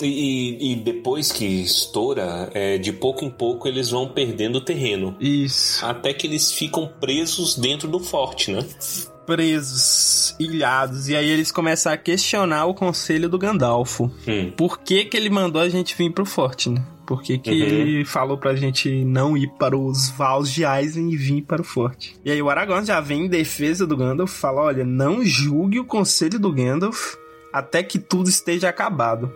[0.00, 5.14] E, e depois que estoura, é, de pouco em pouco eles vão perdendo o terreno.
[5.20, 5.84] Isso.
[5.86, 8.64] Até que eles ficam presos dentro do forte, né?
[9.26, 14.10] Presos, ilhados, e aí eles começam a questionar o conselho do Gandalfo.
[14.26, 14.50] Hum.
[14.56, 16.82] Por que que ele mandou a gente vir pro forte, né?
[17.06, 17.56] Por que, que Uhum.
[17.56, 21.64] ele falou pra gente não ir para os Vals de Eisen e vir para o
[21.64, 22.16] forte?
[22.24, 25.84] E aí o Aragorn já vem em defesa do Gandalf, fala, olha, não julgue o
[25.84, 27.14] conselho do Gandalf
[27.52, 29.30] até que tudo esteja acabado.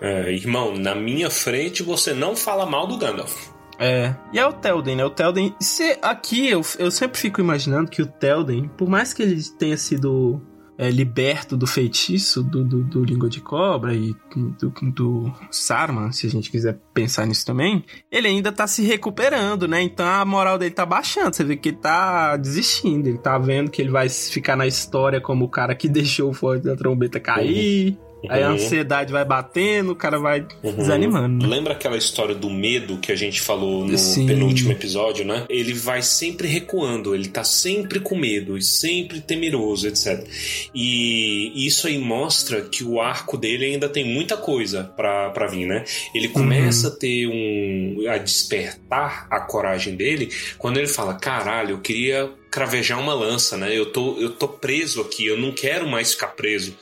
[0.00, 3.48] É, irmão, na minha frente você não fala mal do Gandalf.
[3.80, 4.14] É.
[4.30, 5.04] E é o Telden, né?
[5.04, 5.54] O Telden.
[5.58, 9.76] Se, aqui eu, eu sempre fico imaginando que o Telden, por mais que ele tenha
[9.78, 10.42] sido
[10.76, 16.26] é, liberto do feitiço do, do, do Língua de Cobra e do, do Saruman, se
[16.26, 19.80] a gente quiser pensar nisso também, ele ainda tá se recuperando, né?
[19.80, 21.34] Então a moral dele tá baixando.
[21.34, 23.06] Você vê que ele tá desistindo.
[23.08, 26.34] Ele tá vendo que ele vai ficar na história como o cara que deixou o
[26.34, 27.98] forte da trombeta cair.
[28.28, 28.54] Aí a Uhum.
[28.54, 30.72] ansiedade vai batendo, o cara vai Uhum.
[30.74, 31.46] desanimando.
[31.46, 31.54] né?
[31.56, 34.26] Lembra aquela história do medo que a gente falou no Sim.
[34.26, 35.44] penúltimo episódio, né?
[35.48, 40.26] Ele vai sempre recuando, ele tá sempre com medo e sempre temeroso, etc.
[40.74, 45.66] E isso aí mostra que o arco dele ainda tem muita coisa pra, pra vir,
[45.66, 45.84] né?
[46.14, 48.04] Ele começa a ter um.
[48.08, 53.76] a despertar a coragem dele quando ele fala: caralho, eu queria cravejar uma lança, né?
[53.76, 56.74] Eu tô, eu tô preso aqui, eu não quero mais ficar preso.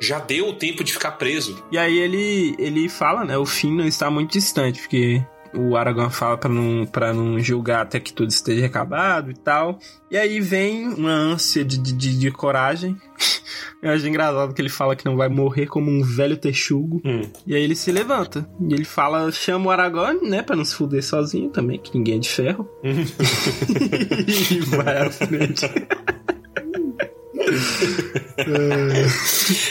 [0.00, 1.62] Já deu o tempo de ficar preso.
[1.70, 3.36] E aí ele, ele fala, né?
[3.38, 5.24] O fim não está muito distante, porque
[5.54, 9.78] o Aragorn fala pra não, pra não julgar até que tudo esteja acabado e tal.
[10.10, 12.96] E aí vem uma ânsia de, de, de, de coragem.
[13.82, 17.00] Eu acho engraçado que ele fala que não vai morrer como um velho texugo.
[17.04, 17.22] Hum.
[17.46, 18.48] E aí ele se levanta.
[18.60, 20.42] E ele fala, chama o Aragorn, né?
[20.42, 22.68] Pra não se fuder sozinho também, que ninguém é de ferro.
[22.82, 25.70] e vai à frente.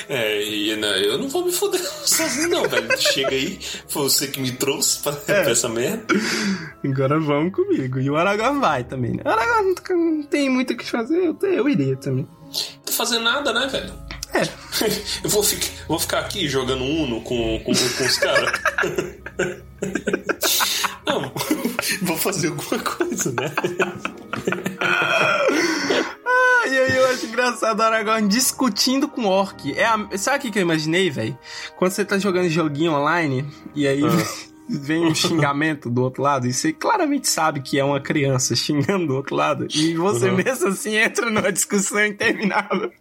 [0.09, 2.88] É, e né, eu não vou me foder sozinho, não, velho.
[2.99, 6.05] Chega aí, foi você que me trouxe pra, pra essa merda.
[6.84, 7.99] Agora vamos comigo.
[7.99, 9.22] E o Aragorn vai também, né?
[9.26, 12.28] O Aragorn não tem muito o que fazer, eu, eu iria também.
[12.43, 12.51] Não
[12.86, 13.93] tô fazendo nada, né, velho?
[14.34, 14.41] É.
[15.24, 18.51] Eu vou, fi- vou ficar aqui jogando Uno com, com, com os caras.
[21.07, 21.32] Não,
[22.01, 23.49] vou fazer alguma coisa, né?
[26.66, 29.72] Ah, e aí eu acho engraçado o Aragorn discutindo com o Orc.
[29.78, 30.18] É a...
[30.18, 31.38] Sabe o que eu imaginei, velho?
[31.76, 33.45] Quando você tá jogando joguinho online,
[33.76, 34.01] e aí
[34.70, 39.07] vem um xingamento do outro lado e você claramente sabe que é uma criança xingando
[39.07, 40.36] do outro lado e você Uhum.
[40.38, 42.91] mesmo assim entra numa discussão interminável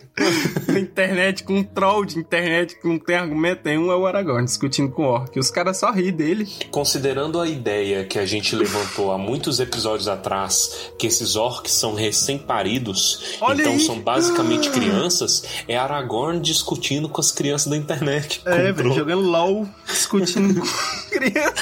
[0.68, 4.44] na internet com um troll de internet que não tem argumento nenhum é o Aragorn
[4.44, 5.36] discutindo com o Orc.
[5.38, 6.46] Os caras só ri dele.
[6.70, 11.94] Considerando a ideia que a gente levantou há muitos episódios atrás, que esses orcs são
[11.94, 13.80] recém-paridos, então aí.
[13.80, 18.40] são basicamente crianças, é Aragorn discutindo com as crianças da internet.
[18.44, 20.66] É, velho, jogando LOL, discutindo com
[21.10, 21.53] criança.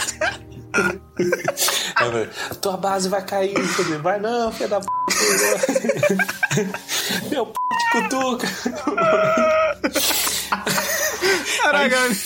[2.01, 4.87] É, Tua base vai cair, dizer, vai não, filha da p.
[7.31, 8.49] Meu p te cutuca.
[11.65, 12.17] Aragorn,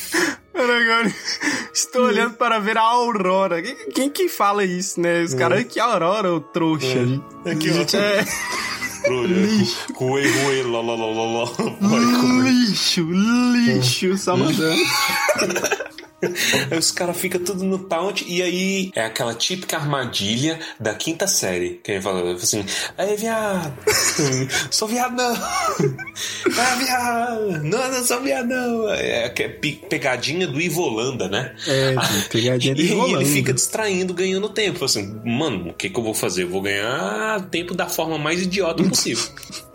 [0.55, 1.15] Aragorn,
[1.75, 3.61] estou olhando para ver a Aurora.
[3.61, 5.23] Quem, quem que fala isso, né?
[5.23, 6.87] Os caras, que Aurora, ô trouxa.
[7.45, 7.73] Aqui.
[7.73, 8.25] Gente, é
[9.09, 9.87] Lixo.
[10.71, 11.45] Lá, lá, lá, lá, lá.
[11.81, 12.51] Vai comer.
[12.51, 14.83] lixo, lixo, só mandando.
[16.71, 21.27] Aí os caras ficam tudo no taunt e aí é aquela típica armadilha da quinta
[21.27, 21.81] série.
[21.85, 22.65] Que ele fala assim:
[22.97, 23.73] Aí, viado,
[24.71, 25.35] sou viado não.
[25.35, 28.89] Ah, viado, não, não sou viado não.
[28.91, 31.55] É é pe- pegadinha do Ivolanda, né?
[31.67, 31.95] É,
[32.31, 33.21] pegadinha de E aí Rolando.
[33.21, 34.85] ele fica distraindo, ganhando tempo.
[34.85, 36.45] Assim, mano, o que, que eu vou fazer?
[36.45, 39.25] Eu vou ganhar tempo da forma mais idiota possível.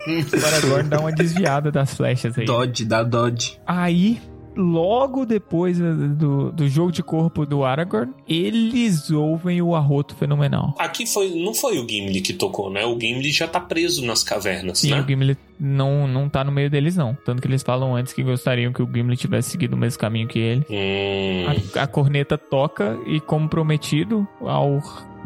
[0.06, 2.44] O Aragorn dá uma desviada das flechas aí.
[2.44, 3.58] Dodge, dá Dodge.
[3.66, 4.20] Aí,
[4.56, 10.74] logo depois do, do jogo de corpo do Aragorn, eles ouvem o arroto fenomenal.
[10.78, 12.84] Aqui foi, não foi o Gimli que tocou, né?
[12.84, 15.00] O Gimli já tá preso nas cavernas, Sim, né?
[15.00, 17.16] o Gimli não, não tá no meio deles, não.
[17.24, 20.28] Tanto que eles falam antes que gostariam que o Gimli tivesse seguido o mesmo caminho
[20.28, 20.66] que ele.
[20.68, 21.78] Hum.
[21.78, 24.80] A, a corneta toca e, como prometido, ao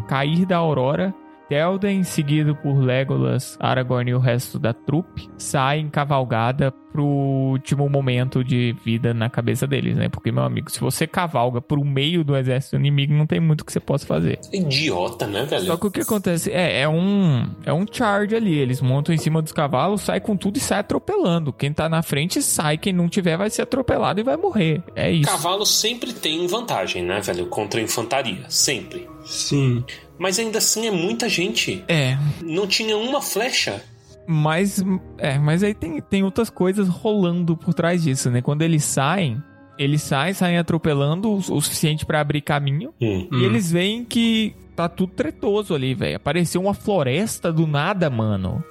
[0.09, 1.14] cair da aurora,
[1.49, 8.42] Théoden, seguido por Legolas, Aragorn e o resto da trupe, saem cavalgada pro último momento
[8.42, 10.09] de vida na cabeça deles, né?
[10.09, 13.64] Porque, meu amigo, se você cavalga pro meio do exército inimigo, não tem muito o
[13.64, 14.40] que você possa fazer.
[14.53, 15.66] Idiota, né, velho?
[15.66, 18.57] Só que o que acontece é, é um é um charge ali.
[18.57, 21.53] Eles montam em cima dos cavalos, sai com tudo e sai atropelando.
[21.53, 24.82] Quem tá na frente sai, quem não tiver vai ser atropelado e vai morrer.
[24.94, 25.30] É isso.
[25.30, 27.47] Cavalo sempre tem vantagem, né, velho?
[27.47, 28.47] Contra a infantaria.
[28.49, 29.07] Sempre.
[29.26, 29.84] Sim.
[30.19, 31.85] Mas ainda assim é muita gente.
[31.89, 33.83] É, Não tinha uma flecha.
[34.27, 34.83] mas
[35.19, 38.41] é, mas aí tem, tem outras coisas rolando por trás disso, né?
[38.43, 39.43] Quando eles saem,
[39.79, 42.93] eles saem, saem atropelando o, o suficiente pra abrir caminho.
[43.01, 43.29] Hum.
[43.33, 46.16] E eles veem que tá tudo tretoso ali, velho.
[46.16, 48.62] Apareceu uma floresta do nada, mano.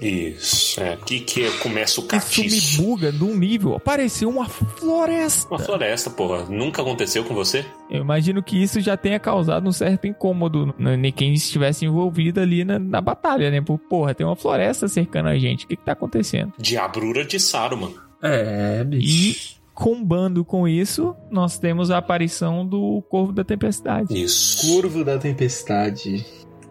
[0.00, 0.80] Isso.
[0.80, 2.80] É aqui que começa o Isso catiço.
[2.82, 3.74] me buga num nível.
[3.74, 5.48] Apareceu uma floresta.
[5.52, 6.44] Uma floresta, porra.
[6.44, 7.64] Nunca aconteceu com você?
[7.90, 12.64] Eu imagino que isso já tenha causado um certo incômodo em quem estivesse envolvido ali
[12.64, 13.60] na, na batalha, né?
[13.60, 15.64] Por, porra, tem uma floresta cercando a gente.
[15.64, 16.52] O que, que tá acontecendo?
[16.58, 17.92] Diabrura de Saruman.
[18.22, 19.55] É, E bicho.
[19.76, 24.20] Combando com isso, nós temos a aparição do Corvo da Tempestade.
[24.20, 24.66] Isso.
[24.66, 26.24] Curvo da tempestade.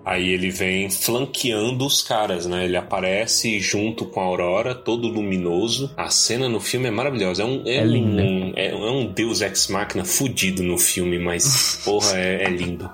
[0.03, 2.65] Aí ele vem flanqueando os caras, né?
[2.65, 5.91] Ele aparece junto com a Aurora, todo luminoso.
[5.95, 7.43] A cena no filme é maravilhosa.
[7.43, 8.21] É um, é É um, linda.
[8.55, 12.89] é, é um Deus Ex Machina fudido no filme, mas porra, é, é lindo.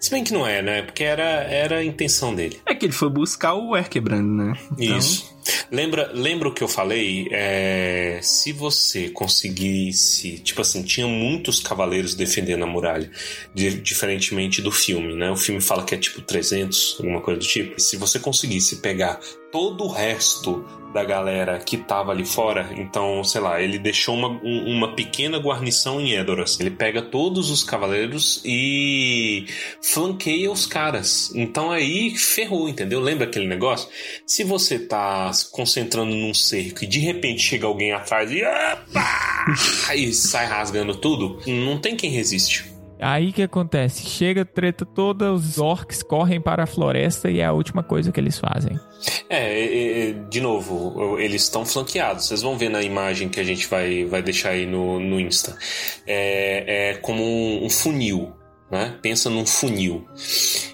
[0.00, 0.82] Se bem que não é, né?
[0.82, 2.60] Porque era, era a intenção dele.
[2.66, 4.52] É que ele foi buscar o Erkebrand, né?
[4.78, 5.35] Então, Isso.
[5.70, 7.28] Lembra, lembra o que eu falei?
[7.30, 10.38] É, se você conseguisse.
[10.38, 13.10] Tipo assim, tinha muitos cavaleiros defendendo a muralha,
[13.54, 15.30] di- diferentemente do filme, né?
[15.30, 17.74] O filme fala que é tipo 300, alguma coisa do tipo.
[17.76, 19.20] E se você conseguisse pegar
[19.52, 24.28] todo o resto da galera que tava ali fora, então, sei lá, ele deixou uma,
[24.28, 26.58] um- uma pequena guarnição em Edoras.
[26.58, 29.46] Ele pega todos os cavaleiros e
[29.82, 31.32] flanqueia os caras.
[31.34, 33.00] Então aí ferrou, entendeu?
[33.00, 33.88] Lembra aquele negócio?
[34.26, 38.42] Se você tá se concentrando num cerco e de repente chega alguém atrás e.
[38.42, 39.92] Opa!
[39.94, 42.76] e sai rasgando tudo, não tem quem resiste.
[42.98, 44.08] Aí que acontece?
[44.08, 48.10] Chega a treta toda, os orcs correm para a floresta e é a última coisa
[48.10, 48.78] que eles fazem.
[49.28, 52.26] É, é, é, de novo, eles estão flanqueados.
[52.26, 55.56] Vocês vão ver na imagem que a gente vai, vai deixar aí no, no Insta.
[56.06, 58.32] É, é como um, um funil,
[58.70, 58.98] né?
[59.02, 60.06] Pensa num funil.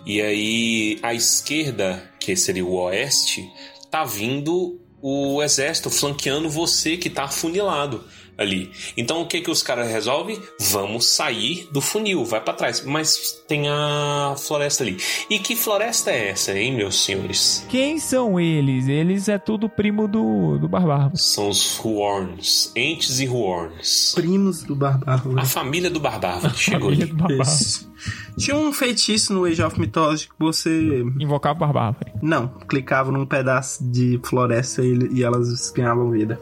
[0.06, 3.50] E aí, à esquerda, que seria o oeste,
[3.92, 8.02] tá vindo o exército flanqueando você que tá afunilado
[8.42, 8.70] ali.
[8.96, 10.40] Então o que que os caras resolvem?
[10.60, 12.84] Vamos sair do funil, vai para trás.
[12.84, 14.96] Mas tem a floresta ali.
[15.30, 17.64] E que floresta é essa, hein, meus senhores?
[17.68, 18.88] Quem são eles?
[18.88, 21.18] Eles é tudo primo do, do Barbárvore.
[21.18, 24.12] São os Huorns, Entes e Huorns.
[24.14, 25.40] primos do Barbárvore.
[25.40, 27.12] A família do Barbárvore chegou Família ali.
[27.12, 27.56] do Barbárvore.
[27.56, 27.92] Isso.
[28.36, 31.02] Tinha um feitiço no Age of Mythology que você.
[31.20, 32.12] Invocar o Barbárvore.
[32.22, 36.40] Não, clicava num pedaço de floresta e, e elas ganhavam vida.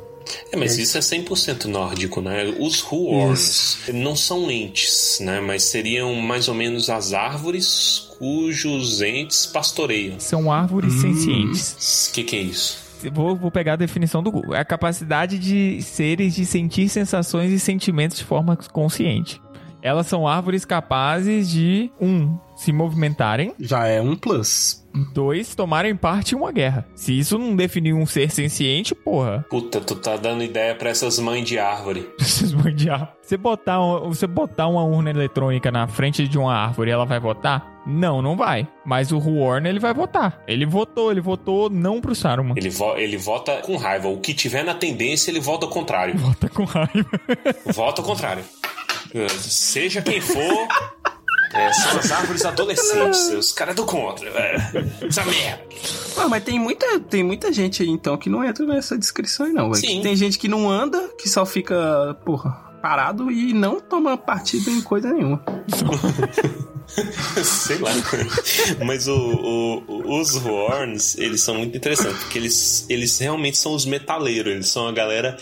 [0.52, 2.44] É, mas isso é 100% nórdico, né?
[2.58, 5.40] Os Huorns não são entes, né?
[5.40, 10.18] Mas seriam mais ou menos as árvores cujos entes pastoreiam.
[10.20, 12.08] São árvores sencientes.
[12.08, 12.90] O que, que é isso?
[13.12, 14.54] Vou, vou pegar a definição do Google.
[14.54, 19.40] É a capacidade de seres de sentir sensações e sentimentos de forma consciente.
[19.82, 24.84] Elas são árvores capazes de, um, se movimentarem, Já é um plus.
[25.14, 26.86] dois, tomarem parte em uma guerra.
[26.94, 31.18] Se isso não definir um ser senciente, porra, Puta, tu tá dando ideia pra essas
[31.18, 32.08] mães de árvore.
[32.20, 33.14] Esses mandiar.
[33.22, 37.80] Você botar, você botar uma urna eletrônica na frente de uma árvore, ela vai votar?
[37.86, 38.68] Não, não vai.
[38.84, 40.42] Mas o Huorn, ele vai votar.
[40.46, 42.54] Ele votou, ele votou não pro Saruman.
[42.56, 44.08] Ele, vo- ele vota com raiva.
[44.08, 46.18] O que tiver na tendência, ele vota ao contrário.
[46.18, 47.08] Vota com raiva.
[47.66, 48.44] Vota ao contrário.
[49.12, 50.68] Eh, Seja quem for,
[51.54, 53.28] eh, são as árvores adolescentes.
[53.30, 54.28] Os caras do contra.
[54.28, 55.62] eh, Essa merda.
[56.16, 59.52] Ah, mas tem muita, tem muita gente aí, então, que não entra nessa descrição aí,
[59.52, 59.76] não, velho.
[59.76, 60.02] Sim.
[60.02, 62.50] Tem gente que não anda, que só fica, porra,
[62.82, 65.42] parado e não toma partido em coisa nenhuma.
[67.44, 67.90] Sei lá.
[68.84, 73.84] Mas o, o- os Horns, eles são muito interessantes, porque eles, eles realmente são os
[73.86, 75.36] metaleiros, eles são a galera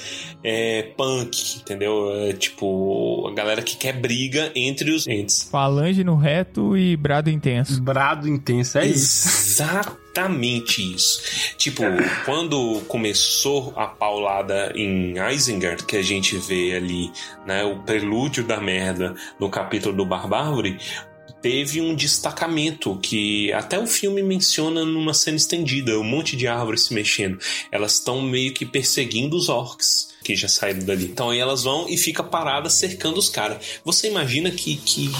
[0.44, 2.10] é, punk, entendeu?
[2.14, 5.48] É, tipo, a galera que quer briga entre os entes.
[5.50, 7.80] Falange no reto e brado intenso.
[7.82, 9.28] Brado intenso, é isso.
[9.28, 11.22] Exatamente isso.
[11.56, 11.82] Tipo,
[12.24, 17.10] quando começou a paulada em Isengard, que a gente vê ali,
[17.46, 20.78] né, o prelúdio da merda no capítulo do Barbárvore,
[21.40, 26.84] teve um destacamento que até o filme menciona numa cena estendida, um monte de árvores
[26.86, 27.38] se mexendo.
[27.70, 31.04] Elas estão meio que perseguindo os orcs que já saíram dali.
[31.06, 33.80] Então aí elas vão e fica parada cercando os caras.
[33.84, 35.10] Você imagina que que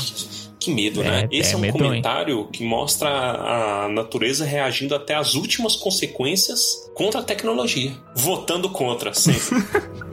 [0.59, 1.29] que medo, É, né?
[1.31, 1.85] Esse é é, um medonho.
[1.85, 7.93] comentário que mostra a natureza reagindo até as últimas consequências contra a tecnologia.
[8.15, 9.57] Votando contra, sempre.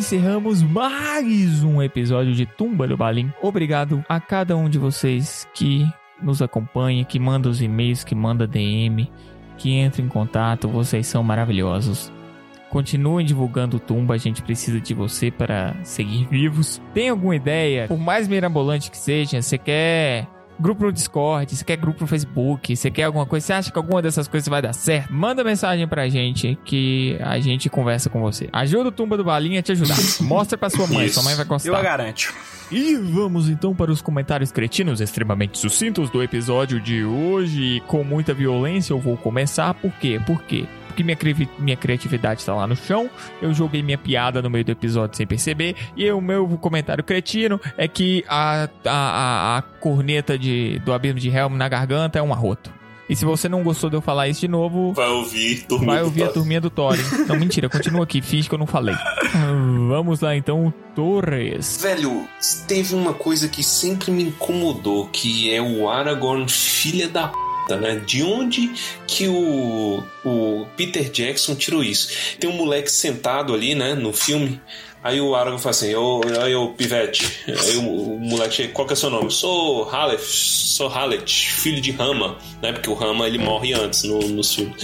[0.07, 3.33] encerramos mais um episódio de Tumba do Balim.
[3.43, 5.85] Obrigado a cada um de vocês que
[6.23, 9.11] nos acompanha, que manda os e-mails, que manda DM,
[9.59, 10.69] que entra em contato.
[10.69, 12.13] Vocês são maravilhosos.
[12.71, 16.81] Continuem divulgando o Tumba, a gente precisa de você para seguir vivos.
[16.95, 17.89] Tem alguma ideia?
[17.89, 20.29] Por mais mirabolante que seja, você quer
[20.59, 23.79] grupo no Discord, você quer grupo no Facebook, você quer alguma coisa, você acha que
[23.79, 25.13] alguma dessas coisas vai dar certo?
[25.13, 28.49] Manda mensagem pra gente que a gente conversa com você.
[28.53, 29.97] Ajuda o Tumba do Balinha a te ajudar.
[30.21, 31.15] Mostra pra sua mãe, Isso.
[31.15, 31.83] sua mãe vai Eu a gostar.
[31.83, 32.35] garanto.
[32.71, 37.81] E vamos então para os comentários cretinos extremamente sucintos do episódio de hoje.
[37.87, 39.73] Com muita violência eu vou começar.
[39.75, 40.21] Por quê?
[40.27, 40.67] Por quê?
[40.97, 43.11] Porque minha, cri- minha criatividade está lá no chão.
[43.43, 45.77] Eu joguei minha piada no meio do episódio sem perceber.
[45.95, 51.21] E o meu comentário cretino é que a, a, a, a corneta de, do abismo
[51.21, 52.73] de Helm na garganta é um arroto.
[53.11, 55.87] E se você não gostou de eu falar isso de novo, Vai ouvir, turma.
[55.93, 57.03] Vai do ouvir a turminha do Thorin.
[57.29, 58.97] Não, mentira, continua aqui, finge que eu não falei.
[59.89, 61.81] Vamos lá então, Torres.
[61.83, 62.27] Velho,
[62.67, 67.37] teve uma coisa que sempre me incomodou, que é o Aragorn, filha da p,
[67.69, 68.01] né?
[68.05, 68.71] De onde
[69.07, 72.37] que o, o Peter Jackson tirou isso?
[72.39, 74.61] Tem um moleque sentado ali, né, no filme.
[75.03, 75.93] Aí o Aragorn fala assim,
[76.43, 79.31] aí o Pivete, aí o, o moleque, qual que é seu nome?
[79.31, 82.73] Sou Haleth, sou Haleth, filho de Rama, né?
[82.73, 84.75] Porque o Rama ele morre antes no, no filme.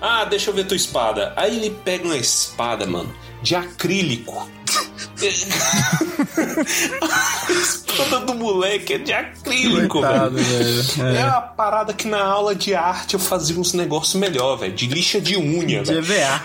[0.00, 1.32] Ah, deixa eu ver tua espada.
[1.34, 3.12] Aí ele pega uma espada, mano,
[3.42, 4.48] de acrílico.
[7.00, 10.82] A espada do moleque é de acrílico, Coitado, velho.
[10.82, 11.16] velho.
[11.16, 11.24] É É.
[11.24, 14.74] uma parada que na aula de arte eu fazia uns negócios melhor, velho.
[14.74, 15.98] De lixa de unha, De velho.
[16.00, 16.42] EVA.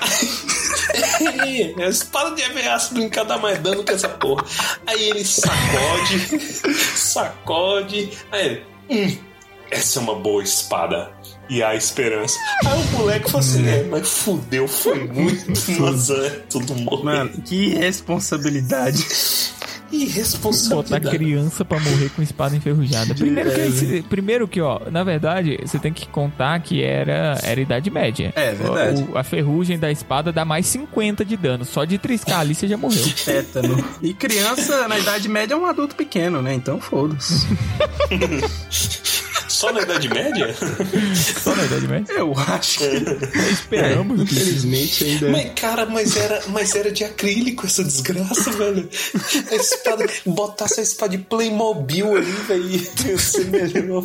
[1.81, 4.43] É, espada de EVA se brincar dá mais dano que essa porra.
[4.87, 6.49] Aí ele sacode,
[6.95, 8.09] sacode.
[8.31, 9.17] Aí ele, hum,
[9.69, 11.11] essa é uma boa espada.
[11.51, 12.37] E a esperança.
[12.65, 15.51] Aí o moleque falou assim: é, mas fudeu, foi muito.
[15.79, 17.03] Nossa, é tudo morreu.
[17.03, 19.05] Mano, que responsabilidade.
[19.93, 20.09] E
[20.69, 23.13] Botar criança pra morrer com espada enferrujada.
[23.13, 27.59] Primeiro que, esse- primeiro que, ó, na verdade, você tem que contar que era, era
[27.59, 28.31] Idade Média.
[28.37, 29.03] É, verdade.
[29.11, 31.65] O- a ferrugem da espada dá mais 50 de dano.
[31.65, 33.03] Só de triscar ali você já morreu.
[33.25, 33.83] Tétano.
[34.01, 36.53] E criança, na Idade Média, é um adulto pequeno, né?
[36.53, 37.45] Então foda-se.
[39.61, 40.55] Só na Idade Média?
[41.43, 42.13] Só na Idade Média?
[42.13, 42.85] Eu acho que.
[43.51, 44.19] Esperamos.
[44.19, 45.29] É, infelizmente ainda.
[45.29, 48.89] Mas, cara, mas era, mas era de acrílico essa desgraça, velho.
[49.51, 50.05] A espada.
[50.25, 52.69] Botasse a espada de Playmobil ali, velho.
[53.05, 54.03] Ia ser melhor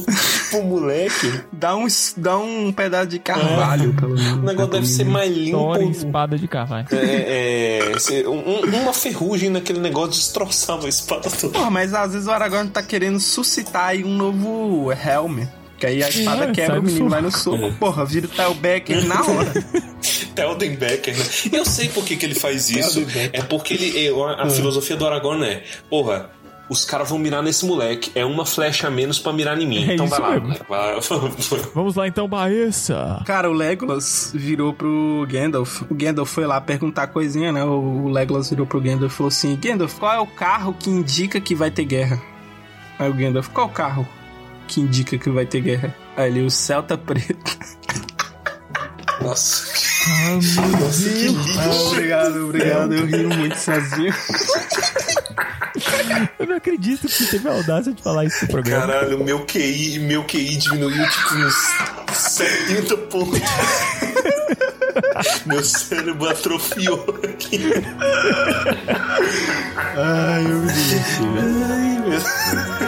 [0.51, 1.41] pro moleque.
[1.51, 1.87] Dá um,
[2.19, 4.33] dá um pedaço de carvalho, pelo menos.
[4.39, 5.77] O negócio deve ser mais limpo.
[5.79, 6.87] Em espada de carvalho.
[6.93, 11.55] É, é, um- uma ferrugem naquele negócio destroçava a espada toda.
[11.59, 15.46] Porra, mas às vezes o Aragorn tá querendo suscitar aí um novo Helm.
[15.79, 17.71] Que aí a espada É, quebra, o no menino vai no soco.
[17.79, 19.53] Porra, vira o Tel Becker na hora.
[20.35, 21.25] Teldenbecker, né?
[21.53, 23.05] Eu sei por que, que ele faz isso.
[23.33, 24.07] É porque ele.
[24.07, 26.31] é, A, a filosofia do Aragorn é: porra.
[26.69, 28.11] Os caras vão mirar nesse moleque.
[28.13, 29.89] É uma flecha a menos pra mirar em mim.
[29.89, 30.43] É então vai lá.
[31.73, 33.23] Vamos lá então, Baessa.
[33.25, 35.83] Cara, o Legolas virou pro Gandalf.
[35.83, 37.63] O Gandalf foi lá perguntar coisinha, né?
[37.63, 41.41] O Legolas virou pro Gandalf e falou assim: Gandalf, qual é o carro que indica
[41.41, 42.21] que vai ter guerra?
[42.99, 44.05] Aí o Gandalf, qual carro
[44.67, 45.95] que indica que vai ter guerra?
[46.17, 47.59] Ele, o Celta Preto.
[49.23, 49.77] Nossa.
[50.09, 51.59] Ah, meu Deus.
[51.59, 52.95] Ah, obrigado, obrigado.
[52.95, 54.15] Eu rio muito sozinho.
[56.39, 58.87] Eu não acredito que teve a audácia de falar isso no programa.
[58.87, 61.55] Caralho, meu QI, meu QI diminuiu tipo uns
[62.13, 63.41] 70 pontos.
[65.45, 67.61] meu cérebro atrofiou aqui.
[69.97, 70.73] Ai, eu me.
[71.69, 72.83] Ai, meu.
[72.83, 72.86] É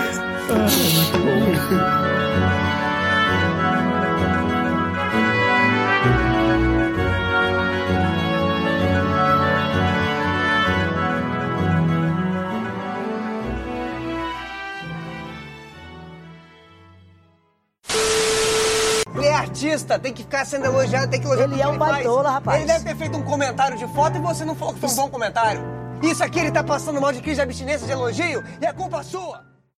[19.59, 22.59] artista, tem que ficar sendo elogiado, tem que elogiar Ele é um baitola, rapaz.
[22.59, 24.95] Ele deve ter feito um comentário de foto e você não falou que foi um
[24.95, 25.61] bom comentário.
[26.03, 29.03] Isso aqui ele tá passando mal de crise de abstinência de elogio e é culpa
[29.03, 29.58] sua.